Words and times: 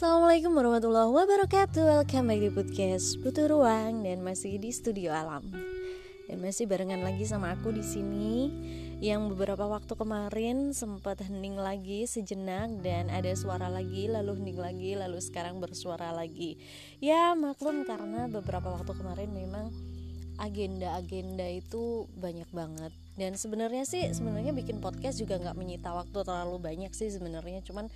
Assalamualaikum 0.00 0.56
warahmatullahi 0.56 1.12
wabarakatuh. 1.12 1.84
Welcome 1.84 2.32
back 2.32 2.40
di 2.40 2.48
podcast 2.48 3.20
Butuh 3.20 3.52
Ruang 3.52 4.00
Dan 4.00 4.24
masih 4.24 4.56
di 4.56 4.72
Studio 4.72 5.12
Alam. 5.12 5.44
Dan 6.24 6.40
masih 6.40 6.64
barengan 6.64 7.04
lagi 7.04 7.28
sama 7.28 7.52
aku 7.52 7.68
di 7.68 7.84
sini 7.84 8.48
Yang 9.04 9.36
beberapa 9.36 9.68
waktu 9.68 9.92
kemarin 9.92 10.72
sempat 10.72 11.20
hening 11.20 11.60
lagi 11.60 12.08
sejenak 12.08 12.80
Dan 12.80 13.12
ada 13.12 13.28
suara 13.36 13.68
lagi, 13.68 14.08
lalu 14.08 14.40
hening 14.40 14.56
lagi, 14.56 14.96
lalu 14.96 15.20
sekarang 15.20 15.60
bersuara 15.60 16.16
lagi. 16.16 16.56
Ya 16.96 17.36
maklum 17.36 17.84
karena 17.84 18.24
beberapa 18.24 18.72
waktu 18.72 18.96
kemarin 18.96 19.28
memang 19.36 19.68
agenda-agenda 20.40 21.44
itu 21.44 22.08
banyak 22.16 22.48
banget. 22.48 22.96
Dan 23.20 23.36
sebenarnya 23.36 23.84
sih 23.84 24.08
sebenarnya 24.08 24.56
bikin 24.56 24.80
podcast 24.80 25.20
juga 25.20 25.36
nggak 25.36 25.60
menyita 25.60 25.92
waktu 25.92 26.24
terlalu 26.24 26.56
banyak 26.56 26.88
sih 26.96 27.12
sebenarnya. 27.12 27.60
Cuman 27.60 27.92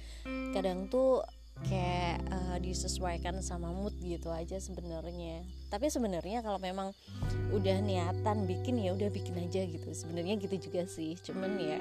kadang 0.53 0.93
tuh 0.93 1.25
kayak 1.63 2.19
uh, 2.29 2.59
disesuaikan 2.59 3.39
sama 3.39 3.71
mood 3.71 3.95
gitu 4.03 4.35
aja 4.35 4.59
sebenarnya. 4.59 5.47
Tapi 5.71 5.87
sebenarnya 5.87 6.43
kalau 6.43 6.59
memang 6.59 6.91
udah 7.55 7.79
niatan 7.79 8.51
bikin 8.51 8.83
ya 8.83 8.93
udah 8.93 9.09
bikin 9.15 9.39
aja 9.39 9.63
gitu. 9.63 9.95
Sebenarnya 9.95 10.35
gitu 10.43 10.69
juga 10.71 10.85
sih. 10.91 11.15
Cuman 11.23 11.55
ya 11.63 11.81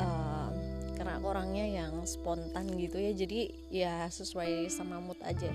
uh, 0.00 0.48
karena 0.96 1.18
aku 1.18 1.26
orangnya 1.34 1.66
yang 1.66 2.06
spontan 2.06 2.70
gitu 2.78 2.94
ya 2.94 3.10
jadi 3.10 3.40
ya 3.68 3.94
sesuai 4.08 4.72
sama 4.72 5.02
mood 5.02 5.18
aja. 5.26 5.50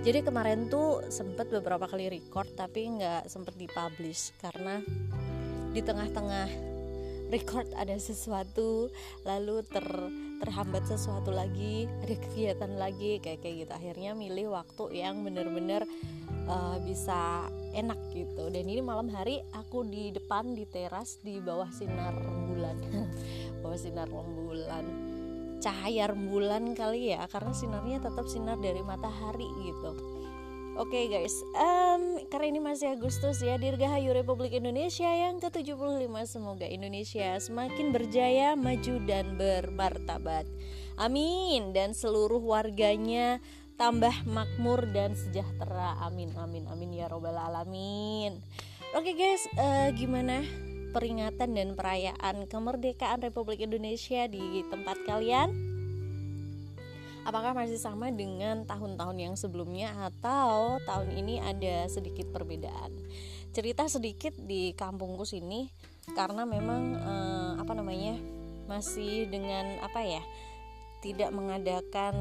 Jadi 0.00 0.24
kemarin 0.24 0.70
tuh 0.70 1.04
sempet 1.10 1.50
beberapa 1.50 1.90
kali 1.90 2.08
record 2.08 2.54
tapi 2.54 2.86
nggak 3.00 3.26
sempet 3.26 3.58
dipublish 3.58 4.32
karena 4.38 4.80
di 5.70 5.80
tengah-tengah 5.80 6.48
record 7.30 7.70
ada 7.78 7.94
sesuatu 7.94 8.90
lalu 9.22 9.62
ter 9.70 9.86
terhambat 10.40 10.88
sesuatu 10.88 11.28
lagi 11.28 11.84
ada 12.00 12.16
kegiatan 12.16 12.72
lagi 12.80 13.20
kayak 13.20 13.44
kayak 13.44 13.56
gitu. 13.66 13.72
Akhirnya 13.76 14.16
milih 14.16 14.56
waktu 14.56 15.04
yang 15.04 15.20
bener-bener 15.20 15.84
uh, 16.48 16.80
bisa 16.82 17.46
enak 17.76 18.00
gitu. 18.16 18.48
Dan 18.48 18.64
ini 18.66 18.80
malam 18.80 19.12
hari 19.12 19.44
aku 19.52 19.84
di 19.84 20.10
depan 20.10 20.56
di 20.56 20.64
teras 20.64 21.20
di 21.20 21.38
bawah 21.38 21.68
sinar 21.70 22.16
rembulan 22.16 22.76
bawah 23.62 23.78
sinar 23.78 24.08
rembulan. 24.08 24.84
Cahaya 25.60 26.08
rembulan 26.08 26.72
kali 26.72 27.12
ya 27.12 27.28
karena 27.28 27.52
sinarnya 27.52 28.00
tetap 28.00 28.24
sinar 28.24 28.56
dari 28.56 28.80
matahari 28.80 29.44
gitu 29.60 30.19
Oke 30.78 31.02
okay 31.02 31.04
guys, 31.10 31.34
um, 31.58 32.22
karena 32.30 32.46
ini 32.54 32.60
masih 32.62 32.94
Agustus 32.94 33.42
ya 33.42 33.58
Dirgahayu 33.58 34.14
Republik 34.14 34.54
Indonesia 34.54 35.10
yang 35.10 35.42
ke-75 35.42 36.14
Semoga 36.30 36.62
Indonesia 36.62 37.42
semakin 37.42 37.90
berjaya, 37.90 38.54
maju 38.54 39.02
dan 39.02 39.34
bermartabat. 39.34 40.46
Amin. 40.94 41.74
Dan 41.74 41.90
seluruh 41.90 42.38
warganya 42.38 43.42
tambah 43.74 44.14
makmur 44.30 44.86
dan 44.94 45.18
sejahtera. 45.18 45.98
Amin, 46.06 46.30
amin, 46.38 46.70
amin 46.70 47.02
ya 47.02 47.10
robbal 47.10 47.34
alamin. 47.34 48.38
Oke 48.94 49.10
okay 49.10 49.14
guys, 49.18 49.42
uh, 49.58 49.90
gimana 49.90 50.46
peringatan 50.94 51.50
dan 51.58 51.74
perayaan 51.74 52.46
kemerdekaan 52.46 53.26
Republik 53.26 53.58
Indonesia 53.58 54.30
di 54.30 54.62
tempat 54.70 55.02
kalian? 55.02 55.69
Apakah 57.24 57.52
masih 57.52 57.76
sama 57.76 58.08
dengan 58.12 58.64
tahun-tahun 58.64 59.16
yang 59.16 59.34
sebelumnya 59.36 59.92
atau 60.08 60.80
tahun 60.84 61.12
ini 61.14 61.40
ada 61.40 61.86
sedikit 61.90 62.28
perbedaan? 62.32 62.92
Cerita 63.50 63.86
sedikit 63.90 64.32
di 64.38 64.72
kampungku 64.76 65.26
sini 65.26 65.68
karena 66.14 66.46
memang 66.46 66.82
eh, 66.96 67.52
apa 67.58 67.72
namanya 67.74 68.16
masih 68.70 69.26
dengan 69.26 69.82
apa 69.82 70.00
ya 70.06 70.22
tidak 71.02 71.32
mengadakan 71.34 72.14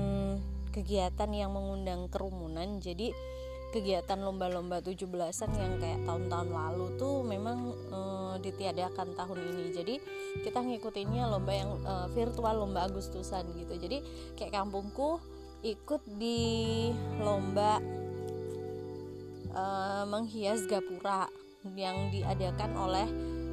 kegiatan 0.72 1.30
yang 1.34 1.52
mengundang 1.52 2.08
kerumunan. 2.08 2.80
Jadi 2.80 3.12
kegiatan 3.70 4.18
lomba-lomba 4.18 4.82
17-an 4.82 5.52
yang 5.54 5.74
kayak 5.78 6.02
tahun-tahun 6.06 6.50
lalu 6.50 6.86
tuh 6.98 7.22
memang 7.22 7.74
e, 7.94 8.00
ditiadakan 8.42 9.14
tahun 9.14 9.40
ini. 9.46 9.66
Jadi 9.70 9.96
kita 10.42 10.60
ngikutinnya 10.66 11.30
lomba 11.30 11.54
yang 11.54 11.72
e, 11.86 11.94
virtual 12.18 12.66
lomba 12.66 12.90
Agustusan 12.90 13.46
gitu. 13.54 13.78
Jadi 13.78 14.02
kayak 14.34 14.58
kampungku 14.58 15.22
ikut 15.62 16.02
di 16.18 16.90
lomba 17.22 17.78
e, 19.54 19.64
menghias 20.10 20.66
gapura 20.66 21.30
yang 21.78 22.10
diadakan 22.10 22.72
oleh 22.74 23.08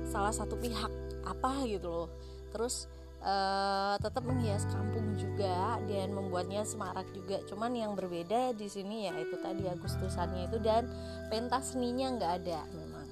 salah 0.08 0.32
satu 0.32 0.56
pihak 0.56 0.92
apa 1.28 1.68
gitu 1.68 1.92
loh. 1.92 2.08
Terus 2.54 2.88
uh, 3.26 3.94
tetap 3.98 4.22
menghias 4.22 4.64
kampung 4.70 5.18
juga 5.18 5.82
dan 5.90 6.14
membuatnya 6.14 6.62
semarak 6.62 7.10
juga. 7.12 7.42
Cuman 7.50 7.74
yang 7.74 7.92
berbeda 7.98 8.54
di 8.54 8.70
sini 8.70 9.10
ya 9.10 9.14
itu 9.18 9.36
tadi 9.42 9.66
Agustusannya 9.66 10.48
itu 10.48 10.58
dan 10.62 10.86
pentas 11.28 11.74
seninya 11.74 12.14
nggak 12.16 12.32
ada 12.46 12.60
memang. 12.72 13.06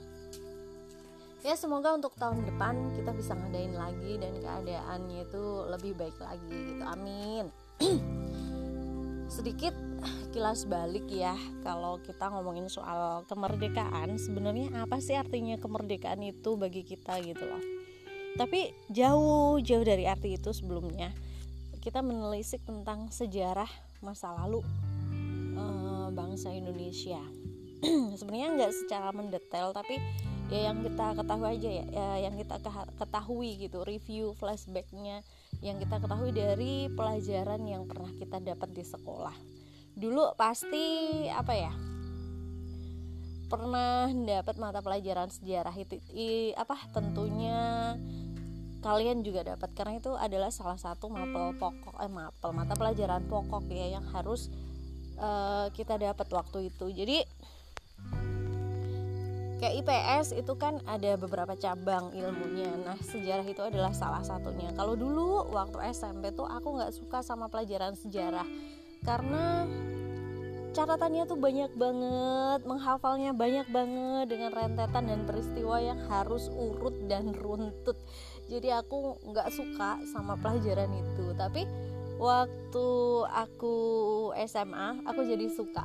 Ya 1.45 1.59
semoga 1.61 1.93
untuk 1.93 2.17
tahun 2.17 2.49
depan 2.49 2.97
kita 2.97 3.13
bisa 3.13 3.37
ngadain 3.37 3.77
lagi 3.77 4.17
dan 4.17 4.33
keadaannya 4.41 5.29
itu 5.29 5.45
lebih 5.69 5.93
baik 5.99 6.17
lagi 6.23 6.57
gitu. 6.73 6.85
Amin. 6.89 7.53
Sedikit 9.35 9.75
kilas 10.33 10.65
balik 10.65 11.05
ya 11.11 11.37
kalau 11.61 12.01
kita 12.01 12.33
ngomongin 12.33 12.73
soal 12.73 13.29
kemerdekaan. 13.29 14.17
Sebenarnya 14.17 14.89
apa 14.89 15.05
sih 15.05 15.21
artinya 15.21 15.61
kemerdekaan 15.61 16.25
itu 16.25 16.57
bagi 16.57 16.81
kita 16.81 17.21
gitu 17.21 17.45
loh 17.45 17.74
tapi 18.34 18.75
jauh 18.91 19.62
jauh 19.62 19.84
dari 19.87 20.11
arti 20.11 20.34
itu 20.34 20.50
sebelumnya. 20.50 21.15
Kita 21.78 22.00
menelisik 22.00 22.65
tentang 22.65 23.12
sejarah 23.12 23.69
masa 24.00 24.33
lalu 24.34 24.65
e, 25.55 25.65
bangsa 26.11 26.50
Indonesia. 26.50 27.21
Sebenarnya 28.19 28.49
nggak 28.56 28.72
secara 28.72 29.12
mendetail 29.12 29.71
tapi 29.77 30.00
ya 30.53 30.72
yang 30.72 30.84
kita 30.84 31.17
ketahui 31.17 31.49
aja 31.56 31.71
ya, 31.72 31.84
ya 31.89 32.09
yang 32.28 32.34
kita 32.37 32.56
ketahui 33.00 33.50
gitu 33.56 33.81
review 33.81 34.37
flashbacknya 34.37 35.25
yang 35.65 35.81
kita 35.81 35.97
ketahui 35.97 36.37
dari 36.37 36.93
pelajaran 36.93 37.65
yang 37.65 37.89
pernah 37.89 38.12
kita 38.12 38.41
dapat 38.41 38.69
di 38.72 38.84
sekolah. 38.84 39.37
Dulu 39.95 40.34
pasti 40.34 40.84
apa 41.31 41.55
ya 41.55 41.72
pernah 43.55 44.11
dapat 44.11 44.56
mata 44.59 44.81
pelajaran 44.83 45.31
sejarah 45.31 45.75
itu 45.78 46.01
i, 46.11 46.51
apa 46.59 46.75
tentunya 46.91 47.95
kalian 48.84 49.25
juga 49.25 49.56
dapat 49.56 49.72
karena 49.72 49.97
itu 49.97 50.12
adalah 50.12 50.53
salah 50.53 50.77
satu 50.77 51.09
mapel 51.09 51.56
pokok 51.56 51.97
eh 52.05 52.12
mapel 52.12 52.53
mata 52.53 52.77
pelajaran 52.77 53.25
pokok 53.25 53.65
ya 53.72 53.97
yang 53.97 54.05
harus 54.12 54.53
uh, 55.17 55.72
kita 55.72 55.97
dapat 55.97 56.28
waktu 56.28 56.69
itu. 56.69 56.93
Jadi 56.93 57.25
kayak 59.56 59.75
IPS 59.81 60.37
itu 60.37 60.53
kan 60.61 60.84
ada 60.84 61.17
beberapa 61.17 61.56
cabang 61.56 62.12
ilmunya. 62.12 62.77
Nah 62.84 63.00
sejarah 63.00 63.49
itu 63.49 63.65
adalah 63.65 63.97
salah 63.97 64.21
satunya. 64.21 64.69
Kalau 64.77 64.93
dulu 64.93 65.49
waktu 65.49 65.81
SMP 65.97 66.37
tuh 66.37 66.45
aku 66.45 66.77
nggak 66.77 66.93
suka 66.93 67.25
sama 67.25 67.49
pelajaran 67.49 67.97
sejarah. 67.97 68.45
Karena 69.01 69.65
catatannya 70.75 71.25
tuh 71.31 71.39
banyak 71.39 71.72
banget 71.78 72.61
menghafalnya 72.66 73.31
banyak 73.31 73.65
banget 73.71 74.27
dengan 74.27 74.51
rentetan 74.51 75.06
dan 75.06 75.22
peristiwa 75.22 75.78
yang 75.78 76.03
harus 76.11 76.51
urut 76.51 76.99
dan 77.06 77.31
runtut 77.31 77.95
jadi 78.49 78.84
aku 78.84 79.16
nggak 79.25 79.49
suka 79.53 80.00
sama 80.12 80.37
pelajaran 80.37 80.93
itu. 80.93 81.32
Tapi 81.32 81.65
waktu 82.21 82.88
aku 83.27 83.77
SMA 84.47 85.03
aku 85.09 85.21
jadi 85.25 85.49
suka. 85.50 85.84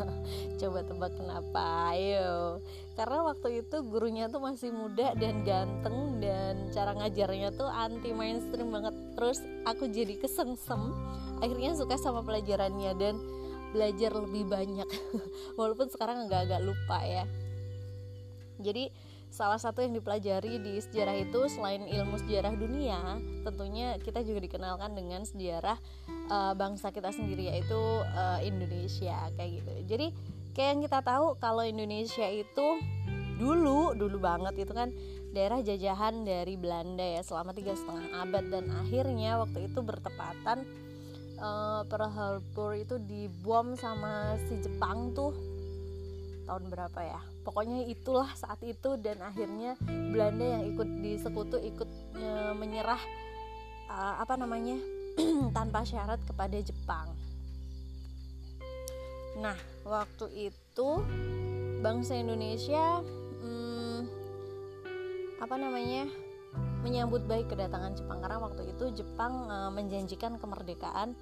Coba 0.60 0.86
tebak 0.86 1.12
kenapa 1.18 1.92
ayo. 1.94 2.62
Karena 2.94 3.26
waktu 3.26 3.62
itu 3.62 3.76
gurunya 3.86 4.30
tuh 4.30 4.42
masih 4.42 4.70
muda 4.70 5.14
dan 5.18 5.42
ganteng 5.42 6.18
dan 6.18 6.70
cara 6.74 6.94
ngajarnya 6.98 7.54
tuh 7.54 7.68
anti 7.68 8.14
mainstream 8.14 8.70
banget. 8.70 8.94
Terus 9.18 9.38
aku 9.66 9.90
jadi 9.90 10.14
kesengsem 10.18 10.94
akhirnya 11.38 11.78
suka 11.78 11.94
sama 11.94 12.26
pelajarannya 12.26 12.92
dan 12.98 13.14
belajar 13.74 14.14
lebih 14.16 14.48
banyak. 14.48 14.88
Walaupun 15.58 15.90
sekarang 15.92 16.26
agak-agak 16.26 16.62
lupa 16.64 16.98
ya. 17.04 17.24
Jadi 18.58 18.90
salah 19.28 19.60
satu 19.60 19.84
yang 19.84 19.92
dipelajari 19.92 20.58
di 20.58 20.80
sejarah 20.80 21.16
itu 21.20 21.40
selain 21.52 21.84
ilmu 21.84 22.16
sejarah 22.24 22.56
dunia 22.56 23.20
tentunya 23.44 24.00
kita 24.00 24.24
juga 24.24 24.40
dikenalkan 24.40 24.96
dengan 24.96 25.22
sejarah 25.22 25.76
uh, 26.32 26.52
bangsa 26.56 26.88
kita 26.90 27.12
sendiri 27.12 27.52
yaitu 27.52 27.78
uh, 28.16 28.40
Indonesia 28.40 29.28
kayak 29.36 29.50
gitu. 29.62 29.72
Jadi 29.84 30.06
kayak 30.56 30.68
yang 30.74 30.80
kita 30.84 30.98
tahu 31.04 31.36
kalau 31.38 31.62
Indonesia 31.64 32.26
itu 32.26 32.66
dulu 33.38 33.94
dulu 33.94 34.18
banget 34.18 34.66
itu 34.66 34.72
kan 34.74 34.90
daerah 35.30 35.62
jajahan 35.62 36.26
dari 36.26 36.58
Belanda 36.58 37.04
ya 37.04 37.22
selama 37.22 37.52
tiga 37.52 37.76
setengah 37.76 38.24
abad. 38.24 38.44
Dan 38.48 38.64
akhirnya 38.72 39.38
waktu 39.44 39.68
itu 39.70 39.80
bertepatan 39.84 40.64
uh, 41.38 41.84
Pearl 41.86 42.10
Harbor 42.10 42.74
itu 42.74 42.96
dibom 42.98 43.76
sama 43.76 44.34
si 44.48 44.58
Jepang 44.64 45.12
tuh. 45.12 45.36
Tahun 46.48 46.64
berapa 46.72 47.00
ya 47.04 47.20
pokoknya 47.48 47.88
itulah 47.88 48.28
saat 48.36 48.60
itu 48.60 49.00
dan 49.00 49.24
akhirnya 49.24 49.72
Belanda 50.12 50.44
yang 50.44 50.68
ikut 50.68 50.88
di 51.00 51.16
sekutu 51.16 51.56
ikut 51.56 51.88
e, 52.12 52.52
menyerah 52.52 53.00
e, 53.88 53.96
apa 54.20 54.36
namanya 54.36 54.76
tanpa 55.56 55.80
syarat 55.88 56.20
kepada 56.28 56.60
Jepang. 56.60 57.08
Nah 59.40 59.56
waktu 59.88 60.52
itu 60.52 60.88
bangsa 61.80 62.20
Indonesia 62.20 63.00
hmm, 63.40 63.98
apa 65.40 65.56
namanya 65.56 66.04
menyambut 66.84 67.24
baik 67.24 67.48
kedatangan 67.48 67.96
Jepang. 67.96 68.20
Karena 68.20 68.44
waktu 68.44 68.76
itu 68.76 68.92
Jepang 68.92 69.48
e, 69.48 69.56
menjanjikan 69.72 70.36
kemerdekaan 70.36 71.16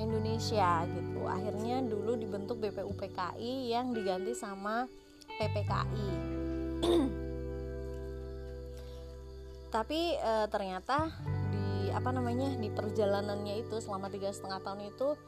Indonesia 0.00 0.88
gitu. 0.88 1.28
Akhirnya 1.28 1.84
dulu 1.84 2.16
dibentuk 2.16 2.64
BPUPKI 2.64 3.76
yang 3.76 3.92
diganti 3.92 4.32
sama 4.32 4.88
PPKI 5.28 6.08
tapi 9.74 10.14
e, 10.14 10.32
ternyata 10.54 11.10
di 11.50 11.90
apa 11.90 12.14
namanya 12.14 12.54
di 12.54 12.70
perjalanannya 12.70 13.66
itu 13.66 13.82
selama 13.82 14.06
tiga 14.06 14.30
setengah 14.30 14.62
tahun 14.62 14.86
itu 14.86 15.18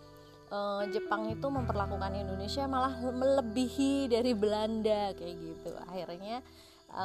e, 0.46 0.58
Jepang 0.94 1.26
itu 1.26 1.50
memperlakukan 1.50 2.14
Indonesia 2.14 2.62
malah 2.70 2.94
melebihi 2.94 4.06
dari 4.06 4.38
Belanda 4.38 5.10
kayak 5.19 5.37
gitu. 5.43 5.75
Akhirnya 5.90 6.46
e, 6.94 7.04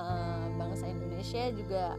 bangsa 0.53 0.85
Indonesia 0.85 1.49
juga 1.49 1.97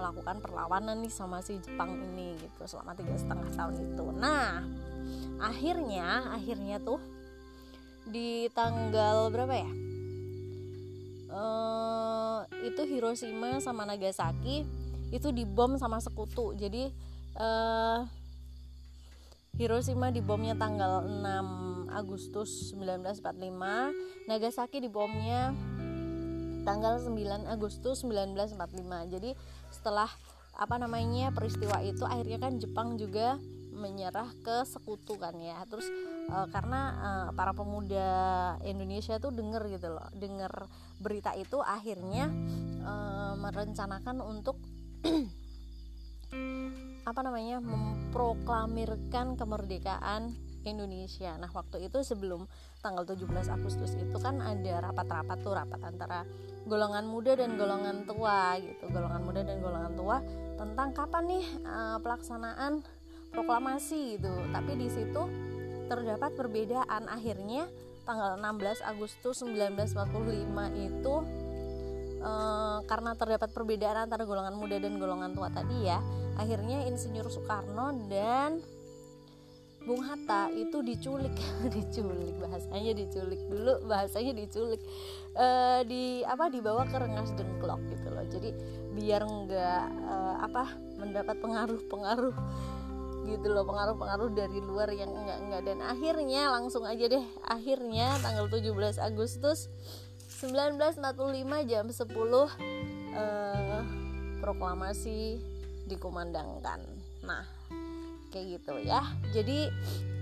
melakukan 0.00 0.40
perlawanan 0.40 1.04
nih 1.04 1.12
sama 1.12 1.44
si 1.44 1.60
Jepang 1.60 2.00
ini 2.00 2.40
gitu 2.40 2.64
selama 2.64 2.96
tiga 2.96 3.20
setengah 3.20 3.52
tahun 3.52 3.76
itu. 3.84 4.04
Nah 4.16 4.64
akhirnya 5.44 6.32
akhirnya 6.32 6.80
tuh 6.80 7.04
di 8.08 8.48
tanggal 8.56 9.28
berapa 9.28 9.60
ya 9.60 9.89
uh, 11.30 12.44
itu 12.66 12.82
Hiroshima 12.86 13.62
sama 13.62 13.86
Nagasaki 13.86 14.66
itu 15.10 15.28
dibom 15.34 15.78
sama 15.78 15.98
sekutu. 15.98 16.54
Jadi 16.54 16.90
uh, 17.38 18.06
Hiroshima 19.58 20.14
dibomnya 20.14 20.54
tanggal 20.54 21.04
6 21.04 21.90
Agustus 21.90 22.72
1945 22.72 24.30
Nagasaki 24.30 24.78
dibomnya 24.78 25.52
tanggal 26.62 27.00
9 27.02 27.50
Agustus 27.50 28.04
1945 28.06 28.56
jadi 29.16 29.30
setelah 29.72 30.08
apa 30.54 30.76
namanya 30.76 31.32
peristiwa 31.32 31.80
itu 31.80 32.04
akhirnya 32.04 32.38
kan 32.40 32.52
Jepang 32.60 33.00
juga 33.00 33.40
menyerah 33.70 34.30
ke 34.42 34.66
sekutu 34.66 35.16
kan 35.16 35.34
ya 35.38 35.62
terus 35.66 35.86
e, 36.28 36.36
karena 36.50 36.80
e, 36.98 37.10
para 37.34 37.54
pemuda 37.54 38.08
Indonesia 38.66 39.16
tuh 39.22 39.30
denger 39.34 39.66
gitu 39.70 39.94
loh 39.94 40.08
denger 40.14 40.50
berita 40.98 41.32
itu 41.38 41.62
akhirnya 41.62 42.28
e, 42.82 42.94
merencanakan 43.38 44.22
untuk 44.22 44.58
apa 47.10 47.20
namanya 47.24 47.58
memproklamirkan 47.58 49.34
kemerdekaan 49.34 50.50
Indonesia. 50.64 51.36
Nah, 51.40 51.48
waktu 51.52 51.88
itu 51.88 52.04
sebelum 52.04 52.44
tanggal 52.84 53.08
17 53.08 53.24
Agustus 53.48 53.96
itu 53.96 54.18
kan 54.20 54.40
ada 54.44 54.84
rapat-rapat 54.84 55.38
tuh 55.40 55.56
rapat 55.56 55.80
antara 55.80 56.28
golongan 56.68 57.08
muda 57.08 57.32
dan 57.36 57.56
golongan 57.56 58.04
tua 58.04 58.60
gitu. 58.60 58.84
Golongan 58.92 59.22
muda 59.24 59.40
dan 59.40 59.58
golongan 59.64 59.92
tua 59.96 60.16
tentang 60.60 60.92
kapan 60.92 61.24
nih 61.28 61.46
uh, 61.64 61.98
pelaksanaan 62.04 62.84
proklamasi 63.30 64.18
gitu. 64.18 64.30
Tapi 64.50 64.72
di 64.76 64.88
situ 64.90 65.22
terdapat 65.86 66.34
perbedaan. 66.36 67.10
Akhirnya 67.10 67.66
tanggal 68.04 68.38
16 68.38 68.82
Agustus 68.82 69.42
1945 69.46 69.94
itu 70.82 71.14
uh, 72.24 72.78
karena 72.84 73.14
terdapat 73.14 73.50
perbedaan 73.54 74.08
antara 74.08 74.26
golongan 74.26 74.56
muda 74.56 74.76
dan 74.82 74.98
golongan 74.98 75.30
tua 75.36 75.52
tadi 75.52 75.86
ya 75.86 76.00
akhirnya 76.40 76.88
Insinyur 76.88 77.28
Soekarno 77.28 77.92
dan 78.08 78.58
Bung 79.80 80.04
Hatta 80.04 80.52
itu 80.52 80.84
diculik. 80.84 81.32
Diculik 81.74 82.36
bahasanya 82.36 82.92
diculik 82.92 83.40
dulu 83.48 83.88
bahasanya 83.88 84.36
diculik. 84.36 84.80
E, 85.32 85.46
di 85.88 86.20
apa 86.20 86.52
dibawa 86.52 86.84
ke 86.84 87.00
rengas 87.00 87.32
dengklok 87.32 87.80
gitu 87.88 88.12
loh. 88.12 88.24
Jadi 88.28 88.50
biar 88.92 89.24
nggak 89.24 89.84
e, 90.04 90.16
apa 90.44 90.64
mendapat 91.00 91.36
pengaruh-pengaruh 91.40 92.36
gitu 93.30 93.46
loh 93.54 93.62
pengaruh-pengaruh 93.62 94.34
dari 94.34 94.58
luar 94.58 94.90
yang 94.90 95.14
enggak 95.14 95.38
enggak 95.38 95.62
dan 95.62 95.78
akhirnya 95.86 96.50
langsung 96.50 96.82
aja 96.82 97.06
deh 97.06 97.24
akhirnya 97.46 98.18
tanggal 98.18 98.50
17 98.50 98.98
Agustus 98.98 99.70
1945 100.42 101.70
jam 101.70 101.86
10 101.86 101.94
eh, 103.14 103.82
proklamasi 104.40 105.38
dikumandangkan. 105.86 106.80
Nah 107.26 107.44
kayak 108.30 108.62
gitu 108.62 108.78
ya. 108.80 109.02
Jadi 109.34 109.68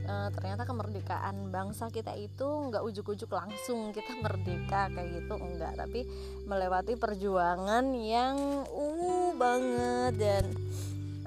e, 0.08 0.14
ternyata 0.32 0.64
kemerdekaan 0.64 1.52
bangsa 1.52 1.93
kita 1.93 2.16
itu 2.16 2.72
nggak 2.72 2.81
ujuk-ujuk 2.81 3.28
langsung 3.28 3.93
kita 3.93 4.16
merdeka 4.19 4.88
kayak 4.96 5.22
gitu 5.22 5.37
enggak 5.37 5.76
tapi 5.76 6.08
melewati 6.49 6.96
perjuangan 6.96 7.84
yang 7.93 8.64
uh 8.64 9.31
banget 9.37 10.12
dan 10.16 10.44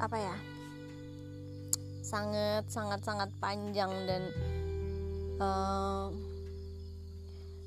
apa 0.01 0.17
ya 0.17 0.35
sangat 2.11 2.67
sangat 2.67 2.99
sangat 3.07 3.31
panjang 3.39 3.91
dan 4.03 4.23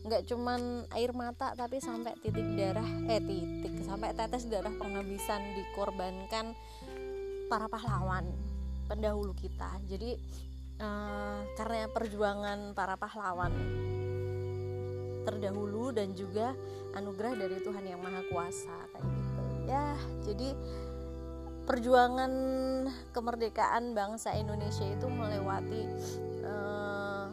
nggak 0.04 0.22
uh, 0.22 0.26
cuman 0.28 0.84
air 0.92 1.16
mata 1.16 1.56
tapi 1.56 1.80
sampai 1.80 2.12
titik 2.20 2.44
darah 2.52 2.84
eh 3.08 3.24
titik 3.24 3.80
sampai 3.88 4.12
tetes 4.12 4.44
darah 4.52 4.72
penghabisan 4.76 5.40
dikorbankan 5.56 6.52
para 7.48 7.72
pahlawan 7.72 8.28
pendahulu 8.84 9.32
kita. 9.32 9.80
Jadi 9.88 10.16
uh, 10.80 11.40
karena 11.56 11.88
perjuangan 11.88 12.76
para 12.76 13.00
pahlawan 13.00 13.52
terdahulu 15.24 15.88
dan 15.96 16.12
juga 16.12 16.52
anugerah 16.92 17.32
dari 17.32 17.56
Tuhan 17.64 17.84
yang 17.88 18.00
Maha 18.04 18.22
Kuasa 18.28 18.76
kayak 18.92 19.08
gitu. 19.08 19.42
Ya 19.64 19.96
jadi 20.28 20.48
perjuangan 21.64 22.32
kemerdekaan 23.16 23.96
bangsa 23.96 24.36
Indonesia 24.36 24.84
itu 24.84 25.06
melewati 25.08 25.82
uh, 26.44 27.26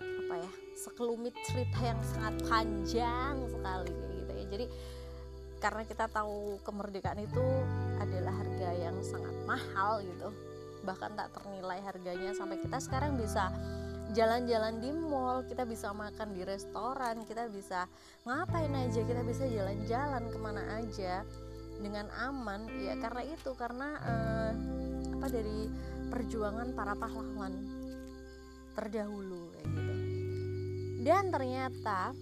apa 0.00 0.34
ya 0.40 0.52
sekelumit 0.76 1.36
cerita 1.44 1.78
yang 1.84 2.00
sangat 2.16 2.34
panjang 2.48 3.34
sekali 3.48 3.92
gitu 3.92 4.32
ya. 4.32 4.44
Jadi 4.48 4.66
karena 5.60 5.82
kita 5.84 6.08
tahu 6.08 6.56
kemerdekaan 6.64 7.20
itu 7.20 7.44
adalah 8.00 8.32
harga 8.32 8.70
yang 8.80 8.96
sangat 9.04 9.36
mahal 9.44 10.00
gitu 10.00 10.32
bahkan 10.80 11.12
tak 11.12 11.28
ternilai 11.36 11.80
harganya 11.84 12.32
sampai 12.32 12.56
kita 12.56 12.80
sekarang 12.80 13.20
bisa 13.20 13.52
jalan-jalan 14.10 14.82
di 14.82 14.90
mall, 14.90 15.46
kita 15.46 15.62
bisa 15.62 15.94
makan 15.94 16.34
di 16.34 16.42
restoran, 16.42 17.22
kita 17.28 17.46
bisa 17.46 17.86
ngapain 18.26 18.72
aja, 18.74 19.00
kita 19.06 19.22
bisa 19.22 19.46
jalan-jalan 19.46 20.22
ke 20.26 20.38
mana 20.40 20.62
aja 20.82 21.22
dengan 21.80 22.12
aman. 22.14 22.68
Ya 22.80 22.94
karena 23.00 23.24
itu, 23.24 23.50
karena 23.56 23.88
eh, 24.04 24.52
apa 25.20 25.26
dari 25.28 25.68
perjuangan 26.08 26.72
para 26.72 26.94
pahlawan 26.96 27.52
terdahulu 28.72 29.52
kayak 29.56 29.68
gitu. 29.68 29.94
Dan 31.00 31.32
ternyata 31.32 32.12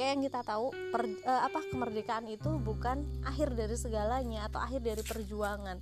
kayak 0.00 0.16
yang 0.16 0.22
kita 0.24 0.40
tahu 0.40 0.72
per, 0.88 1.04
uh, 1.28 1.44
apa 1.44 1.60
kemerdekaan 1.68 2.24
itu 2.32 2.56
bukan 2.56 3.04
akhir 3.20 3.52
dari 3.52 3.76
segalanya 3.76 4.48
atau 4.48 4.56
akhir 4.56 4.80
dari 4.80 5.04
perjuangan 5.04 5.76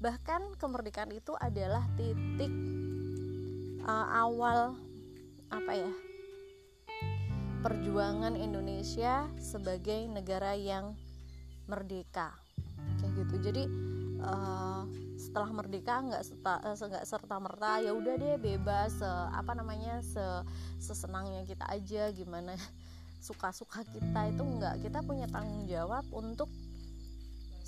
bahkan 0.00 0.56
kemerdekaan 0.56 1.12
itu 1.12 1.36
adalah 1.36 1.84
titik 2.00 2.48
uh, 3.84 4.08
awal 4.24 4.72
apa 5.52 5.72
ya 5.76 5.92
perjuangan 7.60 8.40
Indonesia 8.40 9.28
sebagai 9.36 10.06
negara 10.08 10.56
yang 10.56 10.96
merdeka 11.68 12.47
gitu. 13.18 13.34
Jadi 13.42 13.62
uh, 14.22 14.86
setelah 15.18 15.50
merdeka 15.50 15.98
nggak 15.98 16.22
nggak 16.78 17.04
serta 17.04 17.36
merta 17.42 17.82
ya 17.82 17.90
udah 17.90 18.14
deh 18.14 18.38
bebas 18.38 19.02
uh, 19.02 19.34
apa 19.34 19.58
namanya 19.58 19.98
se 19.98 20.22
sesenangnya 20.78 21.42
kita 21.42 21.66
aja 21.66 22.14
gimana 22.14 22.54
suka-suka 23.26 23.82
kita 23.82 24.30
itu 24.30 24.42
enggak 24.46 24.78
kita 24.78 25.02
punya 25.02 25.26
tanggung 25.26 25.66
jawab 25.66 26.06
untuk 26.14 26.46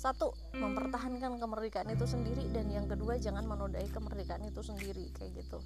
satu 0.01 0.33
mempertahankan 0.57 1.37
kemerdekaan 1.37 1.93
itu 1.93 2.09
sendiri 2.09 2.49
dan 2.49 2.65
yang 2.73 2.89
kedua 2.89 3.21
jangan 3.21 3.45
menodai 3.45 3.85
kemerdekaan 3.93 4.41
itu 4.49 4.65
sendiri 4.65 5.13
kayak 5.13 5.45
gitu. 5.45 5.61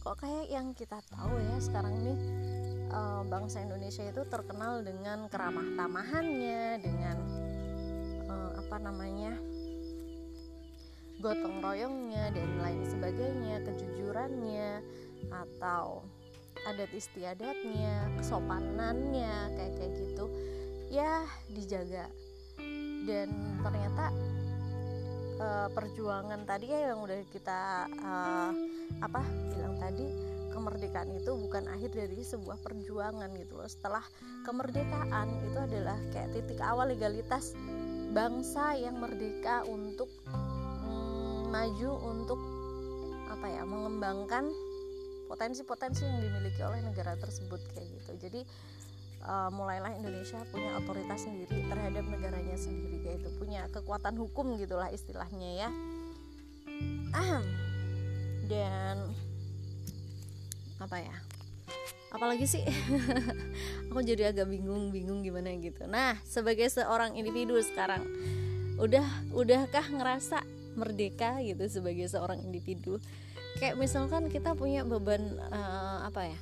Kok 0.00 0.16
kayak 0.16 0.48
yang 0.48 0.72
kita 0.72 0.96
tahu 1.12 1.36
ya 1.36 1.60
sekarang 1.60 2.00
nih 2.00 2.18
eh, 2.88 3.22
bangsa 3.28 3.60
Indonesia 3.60 4.00
itu 4.00 4.24
terkenal 4.32 4.80
dengan 4.80 5.28
keramah 5.28 5.76
tamahannya 5.76 6.80
dengan 6.80 7.16
uh, 8.36 8.60
apa 8.60 8.76
namanya 8.76 9.32
gotong 11.16 11.64
royongnya 11.64 12.28
dan 12.36 12.60
lain 12.60 12.84
sebagainya 12.84 13.64
kejujurannya 13.64 14.84
atau 15.32 16.04
adat 16.68 16.92
istiadatnya 16.92 18.12
kesopanannya 18.20 19.56
kayak 19.56 19.74
kayak 19.80 19.92
gitu 19.96 20.26
ya 20.92 21.24
dijaga. 21.48 22.06
Dan 23.06 23.32
ternyata 23.62 24.10
uh, 25.40 25.68
perjuangan 25.72 26.42
tadi 26.44 26.68
ya 26.68 26.92
yang 26.92 27.00
udah 27.06 27.20
kita 27.32 27.86
uh, 28.02 28.50
apa 29.00 29.22
bilang 29.54 29.78
tadi 29.78 30.06
kemerdekaan 30.50 31.12
itu 31.12 31.36
bukan 31.36 31.68
akhir 31.68 31.92
dari 31.92 32.16
sebuah 32.24 32.58
perjuangan 32.64 33.30
gitu 33.36 33.60
loh. 33.60 33.68
Setelah 33.68 34.04
kemerdekaan 34.42 35.28
itu 35.44 35.58
adalah 35.60 35.96
kayak 36.10 36.32
titik 36.34 36.60
awal 36.64 36.88
legalitas 36.90 37.52
bangsa 38.16 38.80
yang 38.80 38.96
merdeka 38.96 39.60
untuk 39.68 40.08
mm, 40.24 41.52
maju 41.52 41.90
untuk 42.16 42.40
apa 43.28 43.44
ya 43.52 43.62
mengembangkan 43.68 44.48
potensi-potensi 45.28 46.08
yang 46.08 46.24
dimiliki 46.24 46.64
oleh 46.64 46.80
negara 46.80 47.12
tersebut 47.20 47.60
kayak 47.76 47.92
gitu. 48.00 48.12
Jadi 48.16 48.40
uh, 49.28 49.52
mulailah 49.52 49.92
Indonesia 50.00 50.40
punya 50.48 50.80
otoritas 50.80 51.28
sendiri 51.28 51.68
terhadap 51.68 52.08
negaranya 52.08 52.56
sendiri 52.56 53.04
kayak 53.04 53.20
itu 53.20 53.30
punya 53.36 53.68
kekuatan 53.68 54.16
hukum 54.16 54.56
gitulah 54.56 54.88
istilahnya 54.88 55.68
ya. 55.68 55.70
Dan 58.46 59.12
apa 60.78 61.02
ya 61.02 61.16
apalagi 62.14 62.46
sih 62.46 62.62
aku 63.96 64.04
jadi 64.04 64.28
agak 64.28 64.52
bingung 64.52 64.92
bingung 64.92 65.24
gimana 65.24 65.56
gitu. 65.56 65.88
Nah 65.88 66.20
sebagai 66.20 66.68
seorang 66.68 67.16
individu 67.16 67.56
sekarang 67.64 68.04
udah 68.76 69.08
udahkah 69.32 69.88
ngerasa 69.88 70.44
merdeka 70.76 71.40
gitu 71.40 71.64
sebagai 71.64 72.04
seorang 72.04 72.44
individu? 72.44 73.00
Kayak 73.56 73.80
misalkan 73.80 74.28
kita 74.28 74.52
punya 74.52 74.84
beban 74.84 75.40
uh, 75.48 76.04
apa 76.04 76.28
ya? 76.28 76.36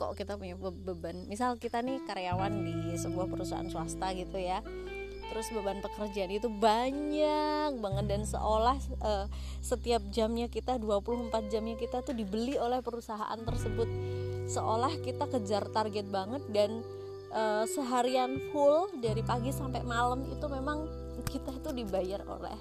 Kok 0.00 0.16
kita 0.16 0.40
punya 0.40 0.56
beban? 0.56 1.28
Misal 1.28 1.60
kita 1.60 1.84
nih 1.84 2.00
karyawan 2.08 2.64
di 2.64 2.96
sebuah 2.96 3.28
perusahaan 3.28 3.68
swasta 3.68 4.08
gitu 4.16 4.40
ya. 4.40 4.64
Terus 5.28 5.52
beban 5.52 5.84
pekerjaan 5.84 6.32
itu 6.32 6.48
banyak 6.48 7.76
banget 7.84 8.04
dan 8.08 8.24
seolah 8.24 8.80
uh, 9.04 9.28
setiap 9.60 10.00
jamnya 10.08 10.48
kita 10.48 10.80
24 10.80 11.52
jamnya 11.52 11.76
kita 11.76 12.00
tuh 12.00 12.16
dibeli 12.16 12.56
oleh 12.56 12.80
perusahaan 12.80 13.36
tersebut 13.44 13.92
seolah 14.48 14.92
kita 15.04 15.28
kejar 15.28 15.68
target 15.68 16.08
banget 16.08 16.42
dan 16.50 16.80
uh, 17.32 17.64
seharian 17.68 18.40
full 18.50 18.88
dari 18.98 19.20
pagi 19.20 19.52
sampai 19.52 19.84
malam 19.84 20.24
itu 20.28 20.46
memang 20.48 20.88
kita 21.28 21.52
itu 21.52 21.70
dibayar 21.76 22.24
oleh 22.24 22.56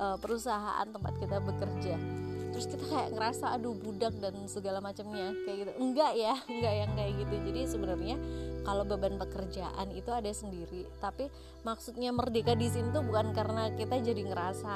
uh, 0.00 0.16
perusahaan 0.16 0.88
tempat 0.88 1.14
kita 1.20 1.36
bekerja. 1.44 1.96
Terus 2.52 2.68
kita 2.68 2.84
kayak 2.84 3.16
ngerasa 3.16 3.56
aduh 3.56 3.72
budak 3.72 4.12
dan 4.20 4.36
segala 4.44 4.84
macamnya. 4.84 5.32
Kayak 5.48 5.56
gitu. 5.66 5.72
Enggak 5.80 6.12
ya 6.16 6.36
enggak 6.52 6.74
yang 6.84 6.90
kayak 6.96 7.12
gitu. 7.24 7.34
Jadi 7.48 7.60
sebenarnya 7.64 8.16
kalau 8.62 8.84
beban 8.84 9.16
pekerjaan 9.16 9.88
itu 9.92 10.10
ada 10.12 10.28
sendiri. 10.32 10.84
Tapi 11.00 11.32
maksudnya 11.64 12.12
merdeka 12.12 12.52
di 12.52 12.68
sini 12.68 12.92
tuh 12.92 13.04
bukan 13.04 13.32
karena 13.32 13.72
kita 13.72 14.00
jadi 14.04 14.22
ngerasa 14.28 14.74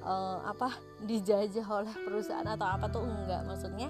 uh, 0.00 0.38
apa 0.48 0.76
dijajah 1.04 1.66
oleh 1.68 1.94
perusahaan 2.08 2.48
atau 2.48 2.68
apa 2.68 2.88
tuh 2.88 3.04
enggak. 3.04 3.44
Maksudnya 3.44 3.88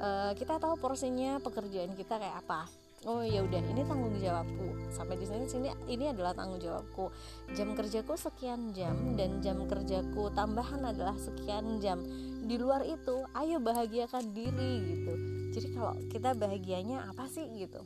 uh, 0.00 0.32
kita 0.34 0.56
tahu 0.56 0.74
porsinya 0.80 1.38
pekerjaan 1.38 1.92
kita 1.94 2.16
kayak 2.16 2.40
apa. 2.42 2.66
Oh 3.08 3.24
ya 3.24 3.40
udah 3.40 3.64
ini 3.64 3.80
tanggung 3.88 4.12
jawabku. 4.20 4.92
Sampai 4.92 5.16
di 5.16 5.24
sini 5.24 5.48
sini 5.48 5.72
ini 5.88 6.12
adalah 6.12 6.36
tanggung 6.36 6.60
jawabku. 6.60 7.08
Jam 7.56 7.72
kerjaku 7.72 8.12
sekian 8.12 8.76
jam 8.76 9.16
dan 9.16 9.40
jam 9.40 9.64
kerjaku 9.64 10.28
tambahan 10.36 10.84
adalah 10.84 11.16
sekian 11.16 11.80
jam. 11.80 12.04
Di 12.44 12.60
luar 12.60 12.84
itu 12.84 13.24
ayo 13.32 13.56
bahagiakan 13.56 14.36
diri 14.36 14.72
gitu. 14.84 15.12
Jadi 15.56 15.66
kalau 15.72 15.96
kita 16.12 16.36
bahagianya 16.36 17.08
apa 17.08 17.24
sih 17.32 17.48
gitu? 17.56 17.80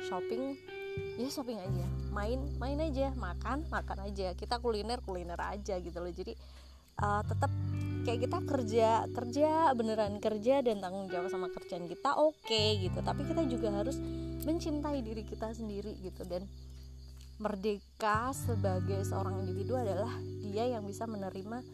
Shopping? 0.00 0.56
Ya 1.20 1.28
shopping 1.28 1.60
aja. 1.60 1.86
Main 2.08 2.56
main 2.56 2.80
aja. 2.80 3.12
Makan 3.12 3.68
makan 3.68 4.08
aja. 4.08 4.32
Kita 4.32 4.64
kuliner 4.64 5.04
kuliner 5.04 5.36
aja 5.44 5.76
gitu 5.76 6.00
loh. 6.00 6.08
Jadi 6.08 6.32
uh, 7.04 7.20
tetap 7.20 7.52
kayak 8.04 8.28
kita 8.28 8.38
kerja 8.44 8.88
kerja 9.10 9.72
beneran 9.72 10.20
kerja 10.20 10.60
dan 10.60 10.84
tanggung 10.84 11.08
jawab 11.08 11.32
sama 11.32 11.48
kerjaan 11.50 11.88
kita 11.88 12.14
oke 12.20 12.36
okay, 12.44 12.84
gitu. 12.84 13.00
Tapi 13.00 13.24
kita 13.24 13.42
juga 13.48 13.72
harus 13.72 13.96
mencintai 14.44 15.00
diri 15.00 15.24
kita 15.24 15.50
sendiri 15.56 15.96
gitu. 16.04 16.22
Dan 16.28 16.44
merdeka 17.40 18.30
sebagai 18.36 19.02
seorang 19.02 19.42
individu 19.42 19.74
adalah 19.74 20.12
dia 20.44 20.70
yang 20.70 20.86
bisa 20.86 21.08
menerima 21.08 21.64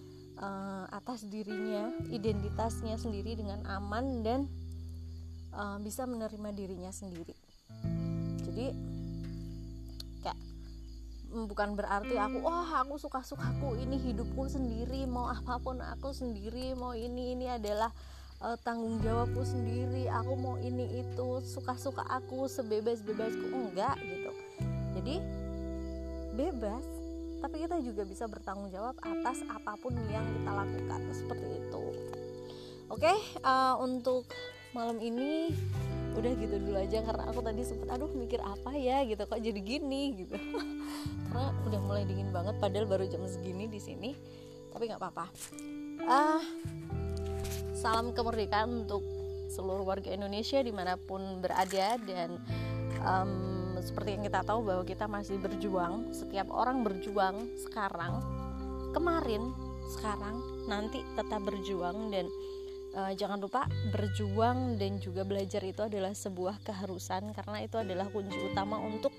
uh, 0.40 0.86
atas 0.88 1.28
dirinya 1.28 1.92
identitasnya 2.08 2.96
sendiri 2.96 3.36
dengan 3.36 3.60
aman 3.68 4.24
dan 4.24 4.48
uh, 5.52 5.76
bisa 5.82 6.08
menerima 6.08 6.48
dirinya 6.56 6.94
sendiri. 6.94 7.36
Jadi 8.46 8.72
bukan 11.30 11.78
berarti 11.78 12.18
aku 12.18 12.42
wah 12.42 12.82
aku 12.82 12.98
suka 12.98 13.22
sukaku 13.22 13.78
ini 13.78 13.96
hidupku 14.02 14.50
sendiri 14.50 15.06
mau 15.06 15.30
apa 15.30 15.62
pun 15.62 15.78
aku 15.78 16.10
sendiri 16.10 16.74
mau 16.74 16.90
ini 16.90 17.38
ini 17.38 17.46
adalah 17.46 17.94
uh, 18.42 18.58
tanggung 18.66 18.98
jawabku 19.04 19.46
sendiri 19.46 20.10
aku 20.10 20.32
mau 20.34 20.56
ini 20.58 21.06
itu 21.06 21.28
suka 21.46 21.78
suka 21.78 22.02
aku 22.08 22.50
sebebas 22.50 23.04
bebasku 23.04 23.46
enggak 23.52 23.96
gitu. 24.02 24.32
Jadi 24.98 25.16
bebas 26.34 26.84
tapi 27.40 27.56
kita 27.64 27.80
juga 27.80 28.04
bisa 28.04 28.28
bertanggung 28.28 28.68
jawab 28.68 28.98
atas 29.00 29.40
apa 29.48 29.72
pun 29.80 29.96
yang 30.12 30.26
kita 30.28 30.50
lakukan 30.52 31.00
seperti 31.14 31.46
itu. 31.56 31.84
Oke 32.90 33.06
okay, 33.06 33.18
uh, 33.46 33.48
eh, 33.48 33.74
untuk 33.86 34.26
malam 34.74 34.98
ini 34.98 35.54
udah 36.16 36.32
gitu 36.36 36.56
dulu 36.58 36.76
aja 36.78 36.98
karena 37.06 37.24
aku 37.30 37.40
tadi 37.42 37.62
sempet 37.62 37.88
aduh 37.90 38.10
mikir 38.10 38.42
apa 38.42 38.74
ya? 38.74 39.02
gitu 39.06 39.22
kok 39.24 39.40
jadi 39.40 39.60
gini? 39.60 40.24
gitu. 40.24 40.34
Karena 41.30 41.54
udah 41.66 41.80
mulai 41.86 42.02
dingin 42.02 42.34
banget 42.34 42.58
padahal 42.58 42.86
baru 42.90 43.06
jam 43.06 43.22
segini 43.30 43.70
di 43.70 43.78
sini 43.78 44.10
tapi 44.70 44.86
nggak 44.86 45.00
apa-apa. 45.02 45.26
Ah 46.06 46.42
salam 47.80 48.12
kemerdekaan 48.12 48.84
untuk 48.84 49.00
seluruh 49.48 49.82
warga 49.82 50.12
Indonesia 50.12 50.60
di 50.60 50.70
mana 50.70 51.00
pun 51.00 51.40
berada 51.42 51.96
dan 52.04 52.38
um, 53.02 53.74
seperti 53.80 54.20
yang 54.20 54.22
kita 54.28 54.44
tahu 54.44 54.60
bahwa 54.62 54.84
kita 54.84 55.08
masih 55.08 55.40
berjuang 55.40 56.12
setiap 56.12 56.52
orang 56.52 56.84
berjuang 56.84 57.48
sekarang 57.56 58.20
kemarin 58.92 59.50
sekarang 59.90 60.38
nanti 60.70 61.02
tetap 61.18 61.42
berjuang 61.42 62.12
dan 62.14 62.30
uh, 62.94 63.12
jangan 63.14 63.38
lupa 63.38 63.66
berjuang 63.94 64.78
dan 64.78 64.98
juga 64.98 65.22
belajar 65.22 65.62
itu 65.62 65.82
adalah 65.84 66.14
sebuah 66.14 66.62
keharusan 66.62 67.34
karena 67.34 67.58
itu 67.62 67.76
adalah 67.78 68.06
kunci 68.10 68.38
utama 68.40 68.78
untuk 68.82 69.14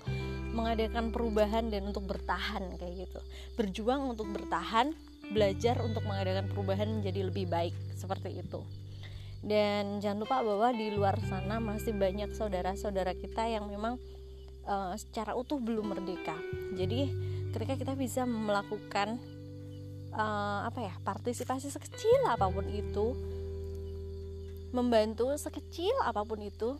mengadakan 0.52 1.08
perubahan 1.08 1.72
dan 1.72 1.88
untuk 1.88 2.04
bertahan 2.04 2.76
kayak 2.76 3.08
gitu. 3.08 3.20
Berjuang 3.56 4.04
untuk 4.12 4.28
bertahan 4.28 4.92
belajar 5.32 5.80
untuk 5.80 6.04
mengadakan 6.04 6.44
perubahan 6.52 6.88
menjadi 7.00 7.32
lebih 7.32 7.48
baik 7.48 7.74
seperti 7.96 8.44
itu. 8.44 8.60
Dan 9.42 9.98
jangan 9.98 10.22
lupa 10.22 10.38
bahwa 10.44 10.70
di 10.70 10.92
luar 10.94 11.18
sana 11.26 11.58
masih 11.58 11.96
banyak 11.96 12.30
saudara-saudara 12.30 13.16
kita 13.18 13.50
yang 13.50 13.66
memang 13.66 13.98
uh, 14.68 14.94
secara 14.94 15.34
utuh 15.34 15.58
belum 15.58 15.90
merdeka. 15.90 16.36
Jadi 16.78 17.10
ketika 17.50 17.74
kita 17.74 17.92
bisa 17.98 18.22
melakukan 18.22 19.18
uh, 20.14 20.68
apa 20.68 20.80
ya 20.86 20.94
partisipasi 21.02 21.68
sekecil 21.68 22.28
apa 22.28 22.46
pun 22.48 22.64
itu 22.70 23.31
membantu 24.72 25.32
sekecil 25.36 25.92
apa 26.02 26.24
pun 26.24 26.40
itu 26.40 26.76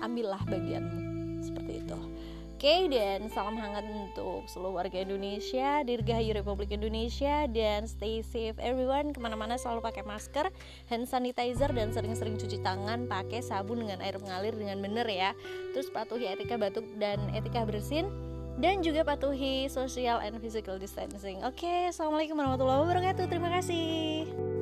ambillah 0.00 0.40
bagianmu 0.46 1.42
seperti 1.42 1.82
itu 1.84 1.98
Oke 2.56 2.88
dan 2.88 3.28
salam 3.28 3.60
hangat 3.60 3.84
untuk 3.84 4.48
seluruh 4.48 4.80
warga 4.80 5.04
Indonesia 5.04 5.84
Dirgahayu 5.84 6.32
Republik 6.32 6.72
Indonesia 6.72 7.44
Dan 7.52 7.84
stay 7.84 8.24
safe 8.24 8.56
everyone 8.56 9.12
Ke 9.12 9.20
mana-mana 9.20 9.60
selalu 9.60 9.84
pakai 9.84 10.00
masker 10.08 10.48
Hand 10.88 11.04
sanitizer 11.04 11.68
dan 11.68 11.92
sering-sering 11.92 12.40
cuci 12.40 12.64
tangan 12.64 13.12
Pakai 13.12 13.44
sabun 13.44 13.84
dengan 13.84 14.00
air 14.00 14.16
mengalir 14.16 14.56
dengan 14.56 14.80
benar 14.80 15.04
ya 15.04 15.36
Terus 15.76 15.92
patuhi 15.92 16.32
etika 16.32 16.56
batuk 16.56 16.88
dan 16.96 17.20
etika 17.36 17.60
bersin 17.68 18.08
dan 18.56 18.80
juga 18.80 19.04
patuhi 19.04 19.68
social 19.68 20.16
and 20.24 20.40
physical 20.40 20.80
distancing. 20.80 21.44
Oke, 21.44 21.92
assalamualaikum 21.92 22.40
warahmatullahi 22.40 22.88
wabarakatuh. 22.88 23.28
Terima 23.28 23.52
kasih. 23.52 24.55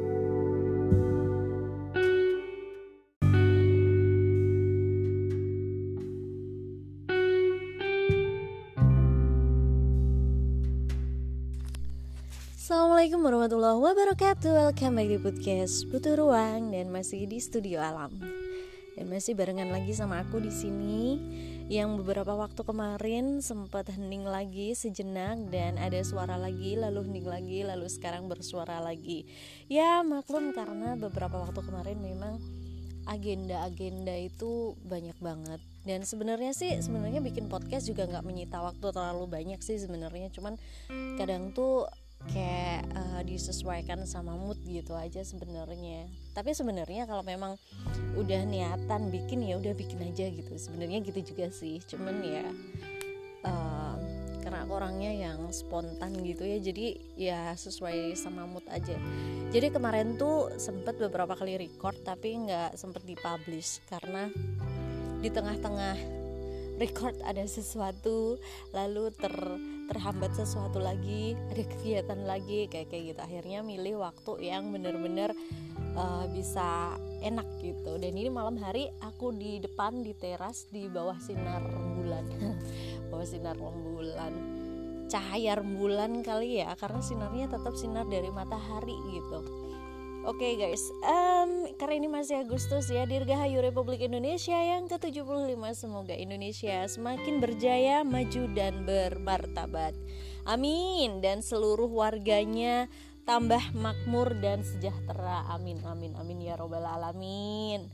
Assalamualaikum 12.65 13.21
warahmatullahi 13.21 13.77
wabarakatuh. 13.77 14.73
Welcome 14.73 14.97
back 14.97 15.09
di 15.13 15.21
podcast 15.21 15.85
Butuh 15.85 16.17
Ruang 16.17 16.73
Dan 16.73 16.89
masih 16.89 17.29
di 17.29 17.37
Studio 17.37 17.77
Alam. 17.77 18.17
Dan 18.97 19.05
masih 19.13 19.37
barengan 19.37 19.69
lagi 19.69 19.93
sama 19.93 20.25
aku 20.25 20.41
di 20.41 20.49
sini 20.49 21.21
Yang 21.69 22.01
beberapa 22.01 22.33
waktu 22.33 22.65
kemarin 22.65 23.45
sempat 23.45 23.93
hening 23.93 24.25
lagi 24.25 24.73
sejenak 24.73 25.45
Dan 25.53 25.77
ada 25.77 26.01
suara 26.09 26.41
lagi 26.41 26.73
Lalu 26.81 27.05
hening 27.05 27.29
lagi 27.29 27.69
Lalu 27.69 27.85
sekarang 27.85 28.33
bersuara 28.33 28.81
lagi. 28.81 29.29
Ya 29.69 30.01
maklum 30.01 30.57
karena 30.57 30.97
beberapa 30.97 31.45
waktu 31.45 31.61
kemarin 31.61 32.01
memang 32.01 32.41
agenda-agenda 33.05 34.17
itu 34.17 34.73
banyak 34.89 35.21
banget. 35.21 35.61
Dan 35.85 36.09
sebenarnya 36.09 36.57
sih 36.57 36.73
sebenarnya 36.81 37.21
bikin 37.21 37.53
podcast 37.53 37.85
juga 37.85 38.09
nggak 38.09 38.25
menyita 38.25 38.65
waktu 38.65 38.89
terlalu 38.89 39.29
banyak 39.29 39.61
sih 39.61 39.77
sebenarnya. 39.77 40.33
Cuman 40.33 40.57
kadang 41.21 41.53
tuh 41.53 41.85
kayak 42.33 42.89
uh, 42.97 43.21
disesuaikan 43.27 44.09
sama 44.09 44.33
mood 44.39 44.57
gitu 44.65 44.97
aja 44.97 45.21
sebenarnya. 45.21 46.09
Tapi 46.33 46.57
sebenarnya 46.57 47.05
kalau 47.05 47.21
memang 47.21 47.61
udah 48.17 48.43
niatan 48.49 49.13
bikin 49.13 49.45
ya 49.45 49.61
udah 49.61 49.75
bikin 49.77 50.01
aja 50.01 50.31
gitu. 50.31 50.55
Sebenarnya 50.57 51.05
gitu 51.05 51.35
juga 51.35 51.53
sih. 51.53 51.83
Cuman 51.85 52.17
ya 52.25 52.47
uh, 53.45 53.97
karena 54.45 54.65
aku 54.65 54.73
orangnya 54.77 55.13
yang 55.13 55.49
spontan 55.57 56.21
gitu 56.21 56.45
ya 56.45 56.61
jadi 56.61 56.87
ya 57.17 57.41
sesuai 57.57 58.17
sama 58.17 58.45
mood 58.45 58.65
aja. 58.69 58.97
Jadi 59.53 59.73
kemarin 59.73 60.21
tuh 60.21 60.53
sempet 60.61 61.01
beberapa 61.01 61.33
kali 61.33 61.57
record 61.57 61.97
tapi 62.05 62.49
nggak 62.49 62.77
sempet 62.77 63.05
dipublish 63.09 63.81
karena 63.89 64.29
di 65.25 65.33
tengah-tengah 65.33 65.97
record 66.77 67.17
ada 67.25 67.47
sesuatu 67.47 68.37
lalu 68.75 69.09
ter 69.15 69.33
terhambat 69.89 70.33
sesuatu 70.33 70.81
lagi 70.81 71.37
ada 71.53 71.65
kegiatan 71.65 72.21
lagi 72.25 72.67
kayak 72.69 72.89
kayak 72.93 73.05
gitu. 73.15 73.21
Akhirnya 73.21 73.61
milih 73.61 74.01
waktu 74.01 74.49
yang 74.49 74.73
bener-bener 74.73 75.33
uh, 75.97 76.25
bisa 76.33 76.97
enak 77.25 77.47
gitu. 77.61 77.97
Dan 78.01 78.17
ini 78.17 78.31
malam 78.33 78.61
hari 78.61 78.89
aku 79.01 79.33
di 79.33 79.61
depan 79.61 80.05
di 80.05 80.13
teras 80.17 80.69
di 80.69 80.89
bawah 80.89 81.17
sinar 81.21 81.63
rembulan 81.65 82.25
bawah 83.11 83.27
sinar 83.27 83.57
rembulan. 83.57 84.33
Cahaya 85.09 85.61
rembulan 85.61 86.25
kali 86.25 86.65
ya 86.65 86.73
karena 86.81 87.05
sinarnya 87.05 87.47
tetap 87.53 87.77
sinar 87.77 88.09
dari 88.09 88.33
matahari 88.33 88.97
gitu 89.13 89.64
Oke 90.25 90.57
okay 90.57 90.73
guys, 90.73 90.81
um, 91.05 91.69
karena 91.77 92.01
ini 92.01 92.09
masih 92.09 92.41
Agustus 92.41 92.89
ya 92.89 93.05
Dirgahayu 93.05 93.61
Republik 93.61 94.01
Indonesia 94.01 94.57
yang 94.57 94.89
ke-75. 94.89 95.61
Semoga 95.77 96.17
Indonesia 96.17 96.89
semakin 96.89 97.45
berjaya, 97.45 98.01
maju 98.09 98.49
dan 98.57 98.89
bermartabat. 98.89 99.93
Amin. 100.49 101.21
Dan 101.21 101.45
seluruh 101.45 101.93
warganya 101.93 102.89
tambah 103.29 103.61
makmur 103.77 104.33
dan 104.41 104.65
sejahtera. 104.65 105.45
Amin, 105.53 105.77
amin, 105.85 106.17
amin 106.17 106.41
ya 106.41 106.57
robbal 106.57 106.89
alamin. 106.89 107.85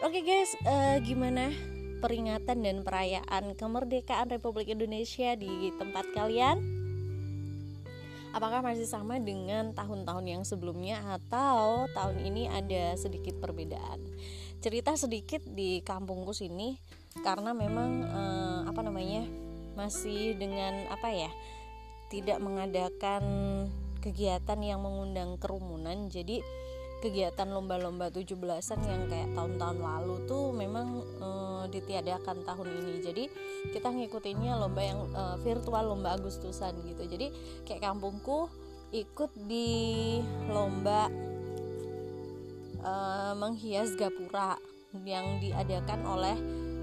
Oke 0.00 0.24
okay 0.24 0.40
guys, 0.40 0.56
uh, 0.64 0.96
gimana 1.04 1.52
peringatan 2.00 2.64
dan 2.64 2.80
perayaan 2.80 3.52
kemerdekaan 3.60 4.32
Republik 4.32 4.72
Indonesia 4.72 5.36
di 5.36 5.68
tempat 5.76 6.08
kalian? 6.16 6.83
Apakah 8.34 8.66
masih 8.66 8.90
sama 8.90 9.22
dengan 9.22 9.70
tahun-tahun 9.70 10.26
yang 10.26 10.42
sebelumnya 10.42 10.98
atau 11.06 11.86
tahun 11.94 12.18
ini 12.26 12.50
ada 12.50 12.98
sedikit 12.98 13.38
perbedaan? 13.38 14.02
Cerita 14.58 14.98
sedikit 14.98 15.40
di 15.46 15.78
kampungku 15.86 16.34
sini 16.34 16.74
karena 17.22 17.54
memang 17.54 17.90
eh, 18.02 18.60
apa 18.66 18.80
namanya 18.82 19.22
masih 19.78 20.34
dengan 20.34 20.90
apa 20.90 21.14
ya 21.14 21.30
tidak 22.10 22.42
mengadakan 22.42 23.22
kegiatan 24.02 24.58
yang 24.60 24.82
mengundang 24.82 25.38
kerumunan. 25.38 26.10
Jadi 26.10 26.42
kegiatan 27.04 27.52
lomba-lomba 27.52 28.08
17-an 28.08 28.80
yang 28.88 29.04
kayak 29.12 29.28
tahun-tahun 29.36 29.78
lalu 29.84 30.24
tuh 30.24 30.56
memang 30.56 31.04
e, 31.20 31.28
ditiadakan 31.68 32.48
tahun 32.48 32.68
ini. 32.80 32.94
Jadi 33.04 33.24
kita 33.76 33.92
ngikutinnya 33.92 34.56
lomba 34.56 34.80
yang 34.80 35.04
e, 35.12 35.22
virtual 35.44 35.92
lomba 35.92 36.16
Agustusan 36.16 36.80
gitu. 36.88 37.04
Jadi 37.04 37.28
kayak 37.68 37.84
kampungku 37.84 38.48
ikut 38.96 39.36
di 39.44 40.24
lomba 40.48 41.12
e, 42.80 42.92
menghias 43.36 43.92
gapura 44.00 44.56
yang 45.04 45.44
diadakan 45.44 46.00
oleh 46.08 46.36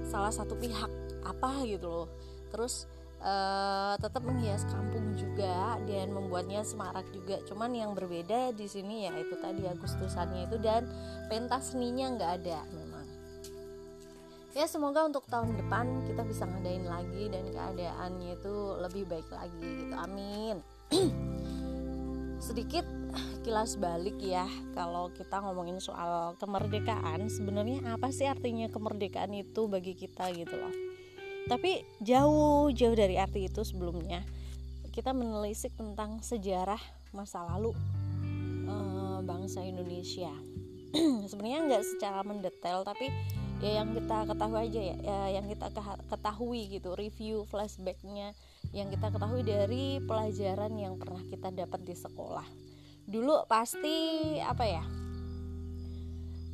salah 0.05 0.29
satu 0.29 0.53
pihak 0.53 0.91
apa 1.25 1.65
gitu 1.65 1.89
loh. 1.89 2.07
Terus 2.53 2.85
uh, 3.21 3.93
tetap 4.01 4.25
menghias 4.25 4.65
kampung 4.67 5.13
juga 5.15 5.77
dan 5.85 6.11
membuatnya 6.11 6.65
semarak 6.65 7.05
juga. 7.13 7.39
Cuman 7.47 7.71
yang 7.73 7.93
berbeda 7.93 8.53
di 8.53 8.67
sini 8.67 9.07
ya 9.07 9.13
itu 9.15 9.37
tadi 9.39 9.65
Agustusannya 9.65 10.49
itu 10.49 10.57
dan 10.59 10.89
pentas 11.29 11.73
seninya 11.73 12.17
nggak 12.17 12.31
ada 12.43 12.59
memang. 12.73 13.05
Ya 14.51 14.67
semoga 14.67 15.07
untuk 15.07 15.23
tahun 15.31 15.55
depan 15.55 16.03
kita 16.11 16.27
bisa 16.27 16.43
ngadain 16.43 16.83
lagi 16.83 17.31
dan 17.31 17.47
keadaannya 17.55 18.35
itu 18.35 18.55
lebih 18.83 19.03
baik 19.07 19.29
lagi 19.31 19.63
gitu. 19.63 19.95
Amin. 19.95 20.59
Sedikit 22.51 22.83
kilas 23.47 23.79
balik 23.79 24.19
ya 24.19 24.43
kalau 24.75 25.07
kita 25.15 25.39
ngomongin 25.39 25.79
soal 25.79 26.35
kemerdekaan. 26.35 27.31
Sebenarnya 27.31 27.95
apa 27.95 28.11
sih 28.11 28.27
artinya 28.27 28.67
kemerdekaan 28.67 29.31
itu 29.31 29.71
bagi 29.71 29.95
kita 29.95 30.35
gitu 30.35 30.59
loh 30.59 30.90
tapi 31.47 31.81
jauh 32.03 32.69
jauh 32.73 32.95
dari 32.97 33.17
arti 33.17 33.47
itu 33.47 33.61
sebelumnya. 33.65 34.21
Kita 34.91 35.15
menelisik 35.15 35.73
tentang 35.79 36.19
sejarah 36.19 36.79
masa 37.15 37.41
lalu 37.47 37.71
e, 38.67 38.75
bangsa 39.23 39.63
Indonesia. 39.63 40.31
Sebenarnya 41.31 41.59
nggak 41.71 41.83
secara 41.87 42.21
mendetail 42.27 42.83
tapi 42.83 43.07
ya 43.63 43.81
yang 43.81 43.93
kita 43.93 44.25
ketahui 44.25 44.59
aja 44.67 44.81
ya, 44.81 44.95
ya 44.99 45.19
yang 45.39 45.45
kita 45.47 45.69
ketahui 46.09 46.61
gitu 46.73 46.97
review 46.97 47.45
flashbacknya 47.45 48.33
yang 48.73 48.89
kita 48.89 49.13
ketahui 49.13 49.45
dari 49.45 50.01
pelajaran 50.01 50.73
yang 50.75 50.97
pernah 50.97 51.21
kita 51.29 51.53
dapat 51.53 51.79
di 51.85 51.95
sekolah. 51.95 52.47
Dulu 53.07 53.45
pasti 53.47 54.37
apa 54.39 54.65
ya 54.67 54.83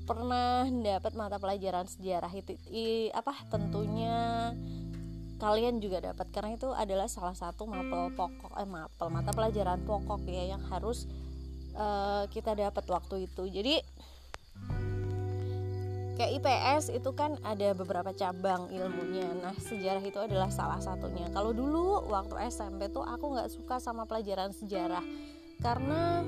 pernah 0.08 0.63
dapat 0.63 1.13
mata 1.20 1.36
pelajaran 1.36 1.84
sejarah 1.84 2.32
itu 2.32 2.56
i, 2.72 3.12
apa 3.12 3.36
tentunya 3.52 4.56
kalian 5.38 5.84
juga 5.84 6.00
dapat. 6.00 6.32
Karena 6.32 6.56
itu 6.56 6.72
adalah 6.72 7.12
salah 7.12 7.36
satu 7.36 7.67
mapel 7.67 8.15
pokok 8.15 8.56
eh 8.58 8.65
mapel 8.65 9.08
mata 9.12 9.36
pelajaran 9.36 9.84
pokok 9.84 10.24
ya 10.26 10.56
yang 10.56 10.63
harus 10.72 11.06
uh, 11.76 12.26
kita 12.32 12.56
dapat 12.56 12.88
waktu 12.88 13.28
itu. 13.28 13.43
Jadi 13.52 13.76
kayak 16.17 16.41
IPS 16.41 16.98
itu 16.98 17.13
kan 17.13 17.38
ada 17.46 17.78
beberapa 17.78 18.10
cabang 18.15 18.74
ilmunya. 18.74 19.30
Nah 19.38 19.54
sejarah 19.60 20.02
itu 20.02 20.17
adalah 20.17 20.50
salah 20.50 20.82
satunya. 20.82 21.30
Kalau 21.30 21.54
dulu 21.54 22.10
waktu 22.10 22.50
SMP 22.50 22.89
tuh 22.89 23.06
aku 23.06 23.38
nggak 23.38 23.54
suka 23.54 23.78
sama 23.78 24.10
pelajaran 24.10 24.50
sejarah. 24.56 25.06
Karena 25.62 26.26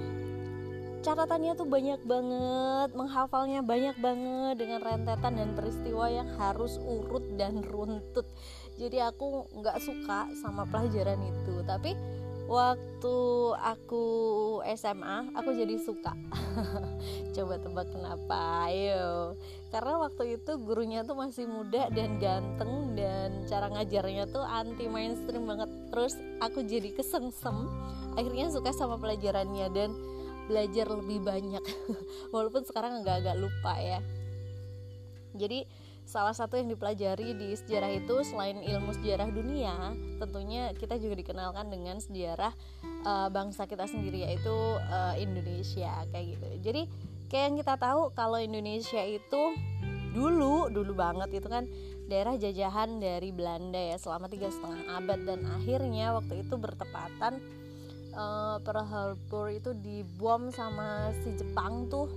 catatannya 0.99 1.55
tuh 1.55 1.67
banyak 1.67 2.01
banget 2.03 2.89
menghafalnya 2.91 3.63
banyak 3.63 3.95
banget 4.03 4.55
dengan 4.59 4.79
rentetan 4.83 5.33
dan 5.39 5.49
peristiwa 5.55 6.05
yang 6.11 6.27
harus 6.35 6.75
urut 6.83 7.23
dan 7.39 7.63
runtut. 7.63 8.27
Jadi 8.75 8.99
aku 8.99 9.47
nggak 9.59 9.79
suka 9.79 10.27
sama 10.39 10.67
pelajaran 10.67 11.19
itu. 11.23 11.63
Tapi 11.63 11.95
waktu 12.49 13.17
aku 13.61 14.05
SMA 14.75 15.31
aku 15.37 15.49
jadi 15.55 15.75
suka. 15.79 16.11
Coba 17.35 17.55
tebak 17.63 17.87
kenapa 17.95 18.67
ayo. 18.67 19.39
Karena 19.71 20.03
waktu 20.03 20.41
itu 20.41 20.51
gurunya 20.59 21.07
tuh 21.07 21.15
masih 21.15 21.47
muda 21.47 21.87
dan 21.95 22.19
ganteng 22.19 22.97
dan 22.99 23.47
cara 23.47 23.71
ngajarnya 23.71 24.27
tuh 24.31 24.43
anti 24.43 24.91
mainstream 24.91 25.47
banget. 25.47 25.71
Terus 25.95 26.19
aku 26.43 26.65
jadi 26.67 26.91
kesengsem 26.91 27.69
akhirnya 28.19 28.51
suka 28.51 28.75
sama 28.75 28.99
pelajarannya 28.99 29.67
dan 29.71 29.95
belajar 30.49 30.89
lebih 30.89 31.21
banyak. 31.21 31.61
Walaupun 32.33 32.65
sekarang 32.65 33.05
agak-agak 33.05 33.37
lupa 33.37 33.77
ya. 33.77 34.01
Jadi 35.37 35.69
salah 36.09 36.33
satu 36.33 36.57
yang 36.57 36.73
dipelajari 36.73 37.37
di 37.37 37.53
sejarah 37.53 37.93
itu 37.93 38.25
selain 38.25 38.57
ilmu 38.65 38.97
sejarah 38.97 39.29
dunia 39.29 39.93
tentunya 40.17 40.73
kita 40.73 40.97
juga 40.97 41.13
dikenalkan 41.21 41.69
dengan 41.69 42.01
sejarah 42.01 42.49
uh, 43.05 43.29
bangsa 43.29 43.69
kita 43.69 43.85
sendiri 43.85 44.25
yaitu 44.25 44.57
uh, 44.89 45.13
Indonesia 45.21 46.01
kayak 46.09 46.25
gitu. 46.33 46.47
Jadi 46.65 46.81
kayak 47.29 47.45
yang 47.53 47.57
kita 47.61 47.77
tahu 47.77 48.09
kalau 48.17 48.41
Indonesia 48.41 49.05
itu 49.05 49.53
dulu 50.09 50.73
dulu 50.73 50.97
banget 50.97 51.37
itu 51.37 51.45
kan 51.45 51.69
daerah 52.09 52.33
jajahan 52.41 52.97
dari 52.97 53.29
Belanda 53.29 53.77
ya 53.77 54.01
selama 54.01 54.25
tiga 54.25 54.49
setengah 54.49 54.97
abad. 54.97 55.19
Dan 55.29 55.45
akhirnya 55.45 56.17
waktu 56.17 56.41
itu 56.41 56.57
bertepatan 56.57 57.37
uh, 58.19 58.59
Pearl 58.59 58.83
Harbor 58.83 59.47
itu 59.55 59.71
dibom 59.79 60.51
sama 60.51 61.15
si 61.23 61.31
Jepang 61.39 61.87
tuh. 61.87 62.11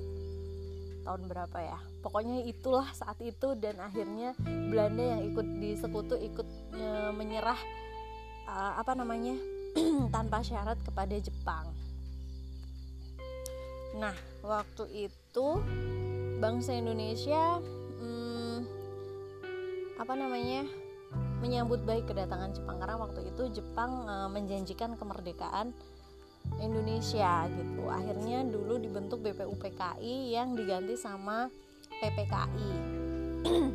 Tahun 1.06 1.22
berapa 1.30 1.58
ya? 1.62 1.78
Pokoknya 2.02 2.42
itulah 2.46 2.90
saat 2.94 3.18
itu 3.22 3.54
dan 3.58 3.78
akhirnya 3.78 4.34
Belanda 4.42 5.02
yang 5.02 5.22
ikut 5.30 5.46
di 5.62 5.78
sekutu 5.78 6.18
ikut 6.18 6.46
uh, 6.74 7.14
menyerah 7.14 7.58
uh, 8.50 8.82
apa 8.82 8.98
namanya? 8.98 9.38
Tanpa 10.14 10.42
syarat 10.42 10.78
kepada 10.82 11.14
Jepang. 11.22 11.70
Nah 13.98 14.16
waktu 14.40 15.10
itu 15.10 15.46
bangsa 16.40 16.72
Indonesia 16.74 17.60
hmm, 18.00 18.58
apa 20.00 20.14
namanya? 20.16 20.66
Menyambut 21.44 21.82
baik 21.82 22.08
kedatangan 22.08 22.54
Jepang. 22.54 22.78
Karena 22.78 22.96
waktu 23.02 23.20
itu 23.26 23.42
Jepang 23.50 24.06
e, 24.06 24.14
menjanjikan 24.30 24.94
kemerdekaan 24.94 25.74
Indonesia 26.60 27.48
gitu. 27.48 27.88
Akhirnya 27.88 28.44
dulu 28.44 28.76
dibentuk 28.76 29.24
BPUPKI 29.24 30.36
yang 30.36 30.52
diganti 30.52 30.98
sama 30.98 31.48
PPKI. 31.88 32.70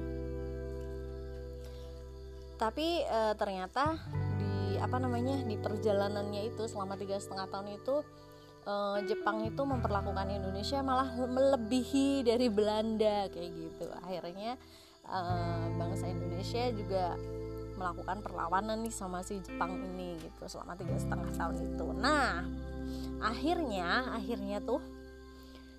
Tapi 2.62 2.88
e, 3.06 3.20
ternyata 3.38 3.98
di 4.38 4.78
apa 4.78 4.98
namanya 5.02 5.42
di 5.46 5.58
perjalanannya 5.58 6.54
itu 6.54 6.70
selama 6.70 6.98
tiga 6.98 7.18
setengah 7.18 7.50
tahun 7.50 7.78
itu 7.82 8.06
uh, 8.68 9.00
Jepang 9.08 9.48
itu 9.48 9.62
memperlakukan 9.64 10.28
Indonesia 10.30 10.84
malah 10.84 11.10
melebihi 11.16 12.28
dari 12.28 12.52
Belanda 12.52 13.32
kayak 13.32 13.52
gitu 13.56 13.88
akhirnya 14.04 14.60
uh, 15.08 15.72
bangsa 15.80 16.12
Indonesia 16.12 16.70
juga 16.76 17.16
melakukan 17.78 18.26
perlawanan 18.26 18.82
nih 18.82 18.92
sama 18.92 19.22
si 19.22 19.38
Jepang 19.40 19.78
ini 19.78 20.18
gitu 20.18 20.50
selama 20.50 20.74
tiga 20.74 20.98
setengah 20.98 21.30
tahun 21.38 21.56
itu. 21.62 21.88
Nah 21.94 22.44
akhirnya 23.22 24.12
akhirnya 24.18 24.58
tuh 24.60 24.82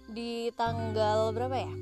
di 0.08 0.48
tanggal 0.54 1.34
berapa 1.34 1.56
ya? 1.58 1.72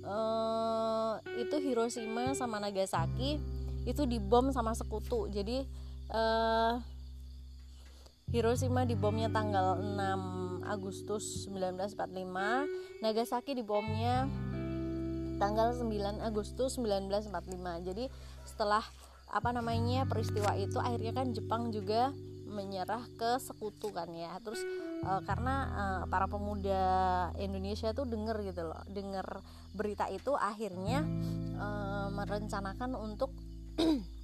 Uh, 0.00 1.14
itu 1.36 1.60
Hiroshima 1.60 2.32
sama 2.32 2.56
Nagasaki 2.62 3.36
itu 3.84 4.02
dibom 4.06 4.54
sama 4.54 4.72
sekutu. 4.72 5.28
Jadi 5.28 5.66
uh, 6.14 6.80
Hiroshima 8.30 8.86
dibomnya 8.86 9.26
tanggal 9.26 9.82
6 9.82 10.62
Agustus 10.70 11.50
1945 11.50 13.02
Nagasaki 13.02 13.58
dibomnya 13.58 14.30
tanggal 15.42 15.74
9 15.74 16.22
Agustus 16.22 16.78
1945 16.78 17.88
jadi 17.90 18.04
setelah 18.46 18.84
apa 19.30 19.50
namanya 19.54 20.04
peristiwa 20.10 20.58
itu 20.58 20.76
akhirnya 20.82 21.12
kan 21.14 21.30
Jepang 21.30 21.70
juga 21.70 22.10
menyerah 22.50 23.06
ke 23.14 23.38
sekutu 23.38 23.94
kan 23.94 24.10
ya. 24.10 24.34
Terus 24.42 24.58
e, 25.06 25.10
karena 25.22 25.54
e, 25.70 25.84
para 26.10 26.26
pemuda 26.26 26.82
Indonesia 27.38 27.94
tuh 27.94 28.10
denger 28.10 28.42
gitu 28.42 28.66
loh 28.66 28.82
denger 28.90 29.38
berita 29.72 30.10
itu 30.10 30.34
akhirnya 30.34 31.06
e, 31.54 31.68
merencanakan 32.10 32.98
untuk 32.98 33.30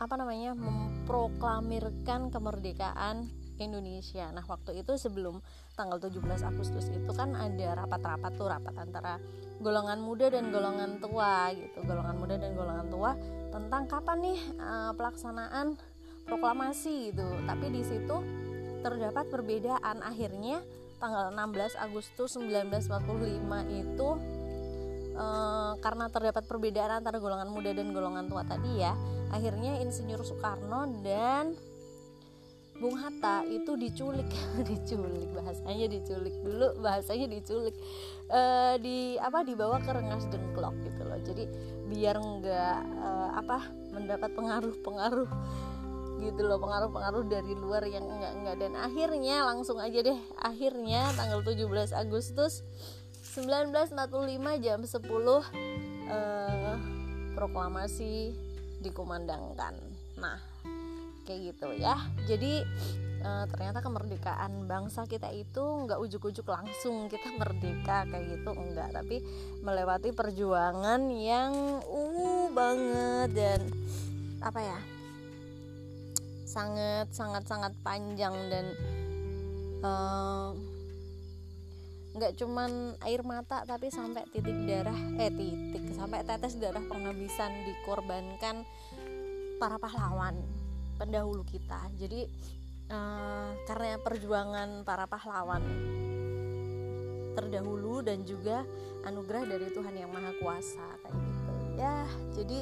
apa 0.00 0.14
namanya 0.16 0.56
memproklamirkan 0.56 2.32
kemerdekaan 2.32 3.28
Indonesia. 3.60 4.32
Nah, 4.32 4.44
waktu 4.48 4.80
itu 4.80 4.96
sebelum 4.96 5.44
tanggal 5.76 6.00
17 6.00 6.20
Agustus 6.44 6.88
itu 6.88 7.12
kan 7.12 7.36
ada 7.36 7.84
rapat-rapat 7.84 8.32
tuh 8.36 8.48
rapat 8.48 8.74
antara 8.80 9.20
golongan 9.60 10.00
muda 10.00 10.32
dan 10.32 10.48
golongan 10.48 10.98
tua 10.98 11.52
gitu. 11.52 11.84
Golongan 11.84 12.16
muda 12.16 12.34
dan 12.40 12.52
golongan 12.56 12.86
tua 12.88 13.12
tentang 13.52 13.84
kapan 13.86 14.18
nih 14.24 14.40
uh, 14.58 14.92
pelaksanaan 14.96 15.76
proklamasi 16.24 17.12
gitu. 17.12 17.28
Tapi 17.44 17.66
di 17.68 17.82
situ 17.84 18.16
terdapat 18.80 19.28
perbedaan 19.28 20.00
akhirnya 20.00 20.64
tanggal 21.00 21.32
16 21.32 21.76
Agustus 21.80 22.36
1945 22.36 22.92
itu 23.72 24.08
uh, 25.16 25.72
karena 25.80 26.06
terdapat 26.12 26.44
perbedaan 26.44 27.00
antara 27.00 27.16
golongan 27.20 27.48
muda 27.48 27.72
dan 27.72 27.92
golongan 27.92 28.28
tua 28.28 28.44
tadi 28.44 28.80
ya 28.80 28.92
akhirnya 29.32 29.80
Insinyur 29.80 30.20
Soekarno 30.24 31.00
dan 31.00 31.56
Bung 32.80 32.96
Hatta 32.96 33.44
itu 33.44 33.76
diculik. 33.76 34.26
Diculik 34.68 35.28
bahasanya 35.36 35.86
diculik 35.92 36.32
dulu 36.40 36.80
bahasanya 36.80 37.28
diculik. 37.28 37.76
E, 38.26 38.40
di 38.80 38.98
apa 39.20 39.44
dibawa 39.44 39.84
ke 39.84 39.92
rengas 39.92 40.24
dengklok 40.32 40.72
gitu 40.88 41.04
loh. 41.04 41.20
Jadi 41.20 41.44
biar 41.92 42.16
nggak 42.16 42.78
e, 42.80 43.10
apa 43.36 43.68
mendapat 43.92 44.32
pengaruh-pengaruh 44.32 45.30
gitu 46.24 46.40
loh. 46.40 46.56
Pengaruh-pengaruh 46.56 47.28
dari 47.28 47.52
luar 47.52 47.84
yang 47.84 48.08
enggak 48.08 48.32
enggak 48.32 48.56
dan 48.56 48.72
akhirnya 48.80 49.44
langsung 49.44 49.76
aja 49.76 50.00
deh 50.00 50.20
akhirnya 50.40 51.12
tanggal 51.20 51.44
17 51.44 51.68
Agustus 51.92 52.64
1945 53.36 54.64
jam 54.64 54.80
10 54.80 55.04
eh, 56.08 56.76
proklamasi 57.36 58.32
dikumandangkan. 58.80 59.76
Nah 60.16 60.49
kayak 61.30 61.54
gitu 61.54 61.68
ya. 61.78 61.94
Jadi 62.26 62.66
e, 63.22 63.30
ternyata 63.54 63.78
kemerdekaan 63.78 64.66
bangsa 64.66 65.06
kita 65.06 65.30
itu 65.30 65.62
nggak 65.62 66.02
ujuk-ujuk 66.02 66.50
langsung 66.50 67.06
kita 67.06 67.30
merdeka 67.38 68.02
kayak 68.10 68.26
gitu 68.34 68.50
enggak. 68.50 68.90
Tapi 68.90 69.22
melewati 69.62 70.10
perjuangan 70.10 71.06
yang 71.14 71.54
uh 71.86 72.50
banget 72.50 73.30
dan 73.30 73.60
apa 74.42 74.58
ya 74.58 74.80
sangat 76.50 77.06
sangat 77.14 77.46
sangat 77.46 77.70
panjang 77.86 78.34
dan 78.50 78.66
uh, 79.86 80.50
nggak 82.10 82.34
cuman 82.34 82.98
air 83.06 83.22
mata 83.22 83.62
tapi 83.62 83.86
sampai 83.86 84.26
titik 84.34 84.66
darah 84.66 84.98
eh 85.22 85.30
titik 85.30 85.94
sampai 85.94 86.26
tetes 86.26 86.58
darah 86.58 86.82
penghabisan 86.90 87.54
dikorbankan 87.70 88.66
para 89.62 89.78
pahlawan 89.78 90.34
pendahulu 91.00 91.40
kita. 91.48 91.88
Jadi 91.96 92.28
uh, 92.92 93.56
karena 93.64 93.96
perjuangan 93.96 94.84
para 94.84 95.08
pahlawan 95.08 95.64
terdahulu 97.32 98.04
dan 98.04 98.20
juga 98.28 98.60
anugerah 99.08 99.48
dari 99.48 99.72
Tuhan 99.72 99.96
yang 99.96 100.12
Maha 100.12 100.36
Kuasa 100.36 100.88
kayak 101.00 101.16
gitu. 101.16 101.52
Ya 101.80 102.04
jadi 102.36 102.58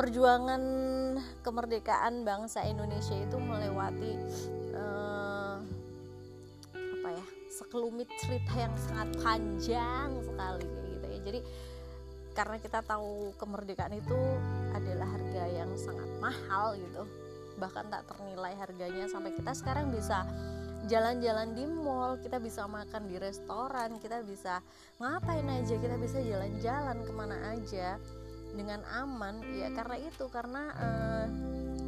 perjuangan 0.00 0.62
kemerdekaan 1.44 2.24
bangsa 2.24 2.64
Indonesia 2.64 3.12
itu 3.12 3.36
melewati 3.36 4.12
uh, 4.72 5.60
apa 6.72 7.08
ya 7.12 7.26
sekelumit 7.52 8.08
cerita 8.16 8.52
yang 8.56 8.72
sangat 8.80 9.08
panjang 9.20 10.08
sekali 10.24 10.64
kayak 10.64 10.88
gitu 10.88 11.06
ya. 11.06 11.18
Jadi 11.20 11.40
karena 12.32 12.56
kita 12.62 12.80
tahu 12.80 13.36
kemerdekaan 13.36 13.92
itu 13.98 14.16
adalah 14.74 15.08
harga 15.10 15.44
yang 15.50 15.70
sangat 15.78 16.08
mahal 16.18 16.74
gitu 16.78 17.04
bahkan 17.60 17.84
tak 17.92 18.08
ternilai 18.08 18.56
harganya 18.56 19.04
sampai 19.04 19.36
kita 19.36 19.52
sekarang 19.52 19.92
bisa 19.92 20.24
jalan-jalan 20.88 21.52
di 21.52 21.68
mall, 21.68 22.16
kita 22.24 22.40
bisa 22.40 22.64
makan 22.64 23.04
di 23.04 23.20
restoran, 23.20 24.00
kita 24.00 24.24
bisa 24.24 24.64
ngapain 24.96 25.44
aja, 25.44 25.76
kita 25.76 26.00
bisa 26.00 26.24
jalan-jalan 26.24 26.96
ke 27.04 27.12
mana 27.12 27.36
aja 27.52 28.00
dengan 28.56 28.80
aman. 28.88 29.44
Ya 29.52 29.68
karena 29.76 30.00
itu, 30.00 30.24
karena 30.32 30.72
eh, 30.80 31.26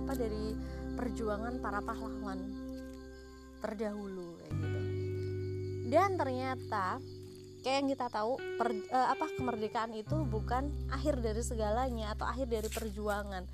apa 0.04 0.12
dari 0.12 0.52
perjuangan 0.92 1.56
para 1.64 1.80
pahlawan 1.80 2.40
terdahulu 3.64 4.36
kayak 4.44 4.54
gitu. 4.60 4.80
Dan 5.88 6.10
ternyata 6.20 7.00
kayak 7.62 7.76
yang 7.82 7.88
kita 7.94 8.06
tahu 8.10 8.36
per, 8.58 8.74
uh, 8.90 9.08
apa 9.14 9.30
kemerdekaan 9.38 9.94
itu 9.94 10.26
bukan 10.26 10.68
akhir 10.90 11.22
dari 11.22 11.42
segalanya 11.46 12.12
atau 12.12 12.26
akhir 12.26 12.50
dari 12.50 12.68
perjuangan. 12.68 13.46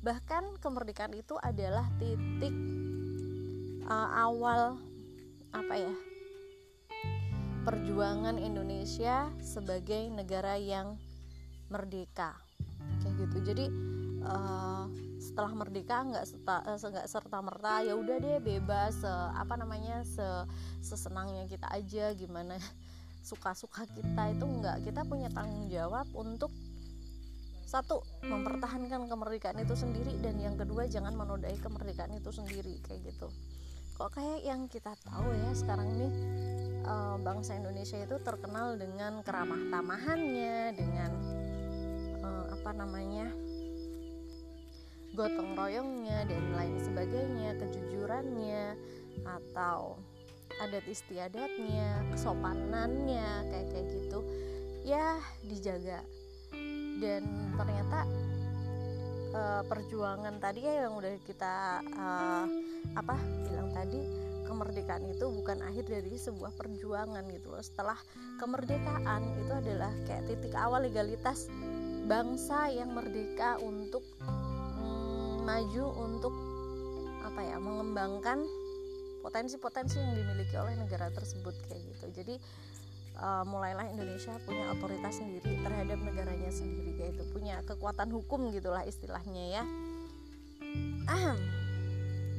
Bahkan 0.00 0.62
kemerdekaan 0.62 1.12
itu 1.18 1.34
adalah 1.42 1.84
titik 1.98 2.54
uh, 3.90 4.10
awal 4.22 4.78
apa 5.50 5.74
ya 5.74 5.94
perjuangan 7.66 8.38
Indonesia 8.38 9.26
sebagai 9.42 10.06
negara 10.14 10.54
yang 10.54 10.94
merdeka. 11.66 12.38
Kayak 13.02 13.14
gitu. 13.26 13.36
Jadi 13.50 13.66
uh, 14.22 14.86
setelah 15.18 15.52
merdeka 15.58 16.06
nggak 16.06 16.22
serta 16.22 16.56
nggak 16.78 17.06
serta 17.10 17.38
merta 17.42 17.82
ya 17.82 17.98
udah 17.98 18.16
deh 18.22 18.38
bebas 18.38 19.02
uh, 19.02 19.34
apa 19.34 19.58
namanya 19.58 20.06
se 20.06 20.22
sesenangnya 20.78 21.50
kita 21.50 21.66
aja 21.66 22.14
gimana 22.14 22.54
suka-suka 23.26 23.82
kita 23.90 24.30
itu 24.30 24.44
enggak 24.46 24.78
kita 24.86 25.02
punya 25.02 25.26
tanggung 25.34 25.66
jawab 25.66 26.06
untuk 26.14 26.54
satu 27.66 28.06
mempertahankan 28.22 29.10
kemerdekaan 29.10 29.58
itu 29.58 29.74
sendiri 29.74 30.14
dan 30.22 30.38
yang 30.38 30.54
kedua 30.54 30.86
jangan 30.86 31.18
menodai 31.18 31.58
kemerdekaan 31.58 32.14
itu 32.14 32.30
sendiri 32.30 32.78
kayak 32.86 33.10
gitu. 33.10 33.26
Kok 33.98 34.14
kayak 34.14 34.46
yang 34.46 34.70
kita 34.70 34.94
tahu 35.02 35.34
ya 35.34 35.50
sekarang 35.50 35.90
ini 35.98 36.08
uh, 36.86 37.18
bangsa 37.18 37.58
Indonesia 37.58 37.98
itu 37.98 38.16
terkenal 38.22 38.78
dengan 38.78 39.18
keramah 39.26 39.58
tamahannya 39.66 40.78
dengan 40.78 41.10
uh, 42.22 42.54
apa 42.54 42.70
namanya 42.70 43.34
gotong 45.18 45.58
royongnya 45.58 46.22
dan 46.28 46.44
lain 46.54 46.76
sebagainya 46.78 47.58
kejujurannya 47.58 48.78
atau 49.26 49.98
adat 50.62 50.84
istiadatnya 50.88 52.06
kesopanannya 52.12 53.28
kayak 53.52 53.68
kayak 53.72 53.86
gitu. 53.92 54.20
Ya 54.86 55.20
dijaga. 55.44 56.00
Dan 56.96 57.22
ternyata 57.60 58.08
uh, 59.36 59.62
perjuangan 59.68 60.40
tadi 60.40 60.64
ya 60.64 60.88
yang 60.88 60.96
udah 60.96 61.12
kita 61.28 61.84
uh, 61.84 62.46
apa 62.96 63.16
bilang 63.44 63.68
tadi 63.76 64.00
kemerdekaan 64.46 65.04
itu 65.10 65.26
bukan 65.28 65.58
akhir 65.66 65.84
dari 65.90 66.14
sebuah 66.16 66.54
perjuangan 66.54 67.26
gitu 67.34 67.52
loh. 67.52 67.60
Setelah 67.60 67.98
kemerdekaan 68.40 69.22
itu 69.42 69.52
adalah 69.52 69.92
kayak 70.06 70.24
titik 70.30 70.54
awal 70.54 70.86
legalitas 70.86 71.50
bangsa 72.06 72.70
yang 72.70 72.94
merdeka 72.94 73.58
untuk 73.58 74.06
mm, 74.22 75.42
maju 75.42 75.84
untuk 76.06 76.34
apa 77.26 77.42
ya 77.42 77.58
mengembangkan 77.58 78.46
potensi-potensi 79.26 79.98
yang 79.98 80.14
dimiliki 80.14 80.54
oleh 80.54 80.78
negara 80.78 81.10
tersebut 81.10 81.58
kayak 81.66 81.82
gitu. 81.82 82.06
Jadi 82.22 82.34
uh, 83.18 83.42
mulailah 83.42 83.90
Indonesia 83.90 84.38
punya 84.46 84.70
otoritas 84.70 85.18
sendiri 85.18 85.58
terhadap 85.66 85.98
negaranya 85.98 86.54
sendiri 86.54 86.94
yaitu 86.94 87.26
punya 87.34 87.58
kekuatan 87.66 88.14
hukum 88.14 88.54
gitulah 88.54 88.86
istilahnya 88.86 89.44
ya. 89.58 89.64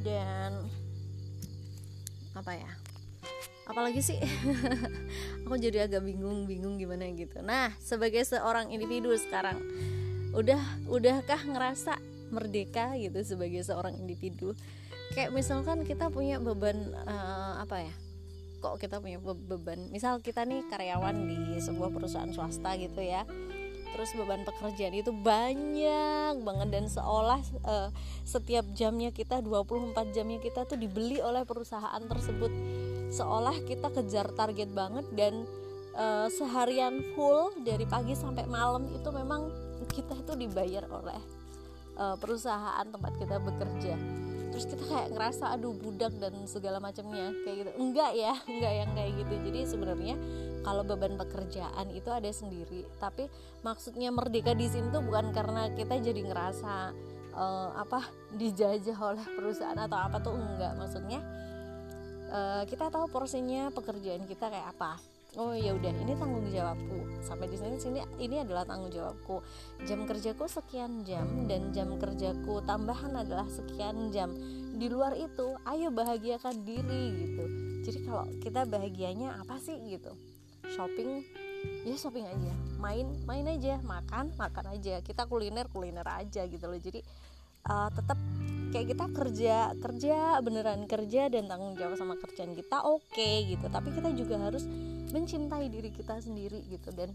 Dan 0.08 0.72
apa 2.32 2.52
ya? 2.56 2.72
Apalagi 3.68 4.00
sih? 4.00 4.16
Aku 5.44 5.60
jadi 5.60 5.92
agak 5.92 6.08
bingung 6.08 6.48
bingung 6.48 6.80
gimana 6.80 7.12
gitu. 7.12 7.44
Nah 7.44 7.76
sebagai 7.84 8.24
seorang 8.24 8.72
individu 8.72 9.12
sekarang 9.20 9.60
udah 10.32 10.62
udahkah 10.88 11.44
ngerasa 11.44 12.00
merdeka 12.30 12.96
gitu 13.00 13.20
sebagai 13.24 13.64
seorang 13.64 13.96
individu. 13.98 14.54
Kayak 15.16 15.32
misalkan 15.32 15.88
kita 15.88 16.12
punya 16.12 16.38
beban 16.38 16.94
uh, 17.08 17.64
apa 17.64 17.88
ya 17.88 17.94
kok 18.58 18.82
kita 18.82 18.98
punya 19.00 19.22
beban? 19.22 19.88
Misal 19.94 20.20
kita 20.20 20.44
nih 20.44 20.66
karyawan 20.68 21.16
di 21.30 21.62
sebuah 21.62 21.94
perusahaan 21.94 22.32
swasta 22.34 22.74
gitu 22.76 23.00
ya 23.00 23.24
terus 23.98 24.14
beban 24.14 24.44
pekerjaan 24.44 24.94
itu 24.94 25.10
banyak 25.10 26.38
banget 26.44 26.70
dan 26.70 26.86
seolah 26.86 27.42
uh, 27.66 27.90
setiap 28.28 28.62
jamnya 28.76 29.10
kita 29.10 29.42
24 29.42 29.96
jamnya 30.14 30.38
kita 30.38 30.68
tuh 30.68 30.78
dibeli 30.78 31.18
oleh 31.24 31.48
perusahaan 31.48 32.04
tersebut. 32.06 32.52
Seolah 33.08 33.56
kita 33.64 33.90
kejar 33.90 34.30
target 34.36 34.70
banget 34.76 35.08
dan 35.16 35.48
uh, 35.96 36.28
seharian 36.28 37.02
full 37.16 37.56
dari 37.64 37.88
pagi 37.88 38.14
sampai 38.14 38.46
malam 38.46 38.86
itu 38.92 39.10
memang 39.10 39.50
kita 39.90 40.14
itu 40.14 40.34
dibayar 40.36 40.86
oleh 40.92 41.37
uh, 41.98 42.16
perusahaan 42.16 42.86
tempat 42.88 43.14
kita 43.18 43.42
bekerja. 43.42 43.96
Terus 44.48 44.66
kita 44.74 44.84
kayak 44.88 45.10
ngerasa 45.14 45.54
aduh 45.54 45.76
budak 45.76 46.14
dan 46.18 46.34
segala 46.48 46.80
macamnya. 46.80 47.34
Kayak 47.44 47.56
gitu. 47.66 47.72
Enggak 47.82 48.12
ya 48.16 48.34
enggak 48.54 48.74
yang 48.74 48.90
kayak 48.96 49.12
gitu. 49.22 49.34
Jadi 49.50 49.60
sebenarnya 49.68 50.16
kalau 50.64 50.84
beban 50.86 51.20
pekerjaan 51.20 51.88
itu 51.92 52.10
ada 52.10 52.30
sendiri. 52.32 52.88
Tapi 52.98 53.28
maksudnya 53.62 54.10
merdeka 54.14 54.56
di 54.56 54.70
sini 54.70 54.90
tuh 54.94 55.04
bukan 55.04 55.36
karena 55.36 55.74
kita 55.76 56.00
jadi 56.00 56.22
ngerasa 56.24 56.74
uh, 57.36 57.70
apa 57.76 58.08
dijajah 58.34 58.98
oleh 58.98 59.26
perusahaan 59.36 59.78
atau 59.78 59.98
apa 60.00 60.18
tuh 60.24 60.34
enggak. 60.38 60.74
Maksudnya 60.80 61.20
uh, 62.32 62.64
kita 62.66 62.88
tahu 62.88 63.12
porsinya 63.12 63.70
pekerjaan 63.74 64.24
kita 64.26 64.48
kayak 64.48 64.74
apa 64.74 65.17
oh 65.38 65.54
ya 65.54 65.78
udah 65.78 65.94
ini 65.94 66.14
tanggung 66.18 66.50
jawabku. 66.50 67.22
Sampai 67.22 67.48
di 67.48 67.58
sini 67.58 67.78
sini 67.78 68.02
ini 68.18 68.42
adalah 68.42 68.66
tanggung 68.66 68.90
jawabku. 68.90 69.46
Jam 69.86 70.04
kerjaku 70.10 70.50
sekian 70.50 71.06
jam 71.06 71.46
dan 71.46 71.70
jam 71.72 71.94
kerjaku 71.96 72.66
tambahan 72.66 73.14
adalah 73.14 73.46
sekian 73.46 74.10
jam. 74.10 74.34
Di 74.78 74.90
luar 74.90 75.14
itu 75.14 75.58
ayo 75.70 75.94
bahagiakan 75.94 76.66
diri 76.66 77.04
gitu. 77.24 77.46
Jadi 77.88 78.00
kalau 78.04 78.26
kita 78.42 78.66
bahagianya 78.68 79.38
apa 79.38 79.62
sih 79.62 79.78
gitu? 79.88 80.12
Shopping? 80.74 81.24
Ya 81.86 81.96
shopping 81.96 82.26
aja. 82.28 82.54
Main 82.82 83.08
main 83.30 83.46
aja. 83.48 83.80
Makan 83.86 84.34
makan 84.36 84.66
aja. 84.74 85.00
Kita 85.06 85.30
kuliner 85.30 85.70
kuliner 85.70 86.06
aja 86.06 86.44
gitu 86.50 86.66
loh. 86.66 86.82
Jadi 86.82 87.00
uh, 87.70 87.90
tetap 87.94 88.18
kayak 88.68 88.88
kita 88.92 89.06
kerja 89.16 89.56
kerja 89.80 90.18
beneran 90.44 90.84
kerja 90.92 91.32
dan 91.32 91.48
tanggung 91.48 91.80
jawab 91.80 91.96
sama 91.96 92.20
kerjaan 92.20 92.52
kita 92.58 92.84
oke 92.84 93.06
okay, 93.14 93.48
gitu. 93.48 93.66
Tapi 93.72 93.90
kita 93.96 94.10
juga 94.12 94.36
harus 94.42 94.68
mencintai 95.12 95.68
diri 95.72 95.90
kita 95.94 96.20
sendiri 96.20 96.64
gitu. 96.68 96.90
Dan 96.96 97.14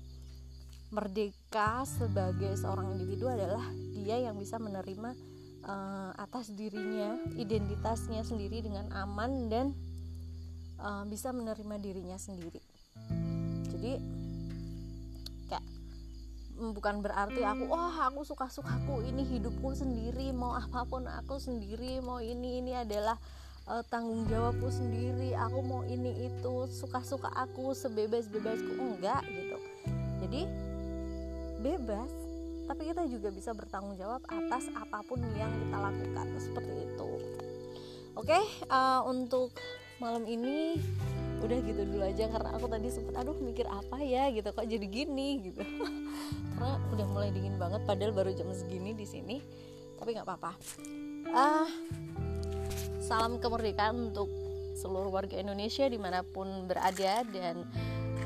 merdeka 0.93 1.85
sebagai 1.89 2.53
seorang 2.57 2.93
individu 2.97 3.29
adalah 3.29 3.65
dia 3.97 4.21
yang 4.21 4.37
bisa 4.37 4.61
menerima 4.61 5.17
uh, 5.65 6.13
atas 6.21 6.53
dirinya 6.53 7.17
identitasnya 7.37 8.21
sendiri 8.23 8.61
dengan 8.61 8.93
aman 8.93 9.49
dan 9.49 9.67
uh, 10.81 11.05
bisa 11.09 11.33
menerima 11.33 11.81
dirinya 11.81 12.19
sendiri. 12.21 12.61
Jadi 13.73 14.23
bukan 16.71 17.03
berarti 17.03 17.43
aku 17.43 17.67
wah 17.67 18.07
aku 18.07 18.23
suka 18.23 18.47
sukaku 18.47 19.03
ini 19.03 19.27
hidupku 19.27 19.75
sendiri 19.75 20.31
mau 20.31 20.55
apa 20.55 20.87
pun 20.87 21.11
aku 21.11 21.43
sendiri 21.43 21.99
mau 21.99 22.23
ini 22.23 22.63
ini 22.63 22.79
adalah 22.79 23.19
uh, 23.69 23.85
tanggung 23.87 24.27
jawabku 24.27 24.69
sendiri. 24.73 25.35
Aku 25.37 25.63
mau 25.63 25.83
ini 25.87 26.27
itu 26.31 26.55
suka 26.71 27.03
suka 27.05 27.31
aku 27.31 27.77
sebebas 27.77 28.27
bebasku 28.27 28.73
enggak 28.79 29.23
gitu. 29.29 29.59
Jadi 30.27 30.43
bebas. 31.63 32.11
Tapi 32.63 32.89
kita 32.89 33.03
juga 33.11 33.29
bisa 33.35 33.51
bertanggung 33.53 33.99
jawab 33.99 34.23
atas 34.31 34.71
apa 34.73 35.03
pun 35.05 35.19
yang 35.37 35.51
kita 35.51 35.77
lakukan. 35.77 36.27
Seperti 36.39 36.73
itu. 36.89 37.11
Oke 38.13 38.29
okay, 38.29 38.45
uh, 38.71 39.01
eh, 39.01 39.01
untuk 39.09 39.51
malam 39.99 40.25
ini 40.29 40.79
udah 41.43 41.59
gitu 41.59 41.83
dulu 41.85 42.07
aja. 42.07 42.31
Karena 42.31 42.55
aku 42.55 42.67
tadi 42.71 42.89
sempet 42.89 43.15
aduh 43.19 43.37
mikir 43.43 43.67
apa 43.67 43.99
ya? 44.01 44.31
Gitu. 44.31 44.47
Kok 44.47 44.67
jadi 44.67 44.87
gini? 44.87 45.43
Gitu. 45.43 45.63
Karena 46.55 46.79
udah 46.95 47.07
mulai 47.11 47.35
dingin 47.35 47.59
banget. 47.59 47.83
Padahal 47.83 48.15
baru 48.15 48.31
jam 48.31 48.49
segini 48.55 48.95
di 48.95 49.05
sini. 49.05 49.43
Tapi 49.99 50.15
nggak 50.15 50.27
apa-apa. 50.27 50.53
Ah 51.35 51.67
uh, 51.67 51.69
salam 53.03 53.43
kemerdekaan 53.43 54.15
untuk 54.15 54.31
seluruh 54.79 55.11
warga 55.11 55.35
Indonesia 55.35 55.91
di 55.91 55.99
mana 55.99 56.23
pun 56.23 56.71
berada 56.71 57.27
dan 57.35 57.67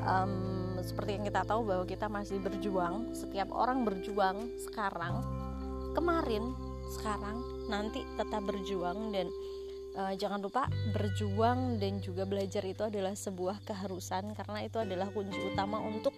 um, 0.05 0.77
seperti 0.85 1.17
yang 1.17 1.25
kita 1.25 1.41
tahu 1.43 1.65
bahwa 1.65 1.83
kita 1.89 2.05
masih 2.05 2.37
berjuang 2.37 3.09
setiap 3.11 3.49
orang 3.49 3.81
berjuang 3.81 4.53
sekarang 4.69 5.25
kemarin 5.97 6.53
sekarang 6.93 7.41
nanti 7.67 8.05
tetap 8.15 8.45
berjuang 8.45 9.11
dan 9.11 9.27
uh, 9.97 10.13
jangan 10.13 10.45
lupa 10.45 10.69
berjuang 10.93 11.81
dan 11.81 11.99
juga 11.99 12.29
belajar 12.29 12.61
itu 12.63 12.85
adalah 12.85 13.17
sebuah 13.17 13.65
keharusan 13.65 14.37
karena 14.37 14.61
itu 14.61 14.77
adalah 14.77 15.09
kunci 15.09 15.41
utama 15.41 15.81
untuk 15.81 16.13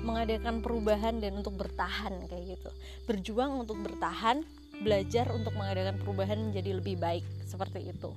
mengadakan 0.00 0.64
perubahan 0.64 1.20
dan 1.20 1.36
untuk 1.36 1.60
bertahan 1.60 2.24
kayak 2.32 2.56
gitu. 2.56 2.70
Berjuang 3.04 3.60
untuk 3.60 3.76
bertahan 3.84 4.40
belajar 4.82 5.30
untuk 5.34 5.54
mengadakan 5.58 5.98
perubahan 5.98 6.38
menjadi 6.50 6.78
lebih 6.78 6.96
baik 6.98 7.24
seperti 7.46 7.90
itu. 7.90 8.14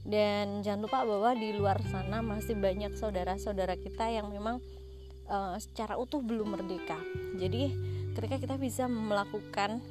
Dan 0.00 0.64
jangan 0.64 0.88
lupa 0.88 1.04
bahwa 1.04 1.36
di 1.36 1.52
luar 1.52 1.76
sana 1.84 2.24
masih 2.24 2.56
banyak 2.56 2.96
saudara-saudara 2.96 3.76
kita 3.76 4.08
yang 4.08 4.32
memang 4.32 4.62
uh, 5.28 5.56
secara 5.60 6.00
utuh 6.00 6.24
belum 6.24 6.56
merdeka. 6.56 6.96
Jadi 7.36 7.72
ketika 8.16 8.36
kita 8.40 8.54
bisa 8.56 8.88
melakukan 8.88 9.84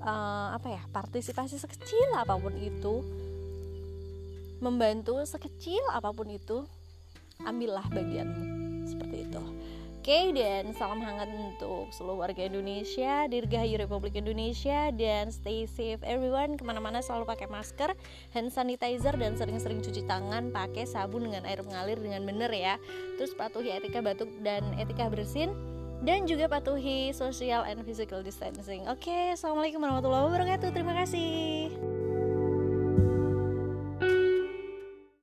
uh, 0.00 0.54
apa 0.54 0.78
ya 0.78 0.82
partisipasi 0.94 1.58
sekecil 1.58 2.14
apa 2.16 2.38
pun 2.38 2.54
itu 2.54 3.02
membantu 4.62 5.20
sekecil 5.26 5.82
apa 5.90 6.14
pun 6.14 6.30
itu 6.30 6.64
ambillah 7.42 7.84
bagianmu. 7.90 8.44
Seperti 8.86 9.26
itu 9.26 9.42
Oke 10.06 10.30
dan 10.38 10.70
salam 10.70 11.02
hangat 11.02 11.26
untuk 11.34 11.90
seluruh 11.90 12.22
warga 12.22 12.46
Indonesia 12.46 13.26
Dirgahayu 13.26 13.74
Republik 13.74 14.14
Indonesia 14.14 14.94
Dan 14.94 15.34
stay 15.34 15.66
safe 15.66 15.98
everyone. 16.06 16.54
Ke 16.54 16.62
mana-mana 16.62 17.02
selalu 17.02 17.26
pakai 17.26 17.50
masker 17.50 17.90
Hand 18.30 18.54
sanitizer 18.54 19.18
dan 19.18 19.34
sering-sering 19.34 19.82
cuci 19.82 20.06
tangan 20.06 20.54
Pakai 20.54 20.86
sabun 20.86 21.26
dengan 21.26 21.42
air 21.42 21.58
mengalir 21.66 21.98
dengan 21.98 22.22
benar 22.22 22.54
ya. 22.54 22.78
Terus 23.18 23.34
patuhi 23.34 23.74
etika 23.74 23.98
batuk 23.98 24.30
dan 24.46 24.62
etika 24.78 25.10
bersin 25.10 25.50
Dan 26.06 26.30
juga 26.30 26.46
patuhi 26.46 27.10
social 27.10 27.66
and 27.66 27.82
physical 27.82 28.22
distancing. 28.22 28.86
Oke, 28.86 29.34
Assalamualaikum 29.34 29.82
warahmatullahi 29.82 30.30
wabarakatuh. 30.30 30.70
Terima 30.70 30.94
kasih 31.02 31.95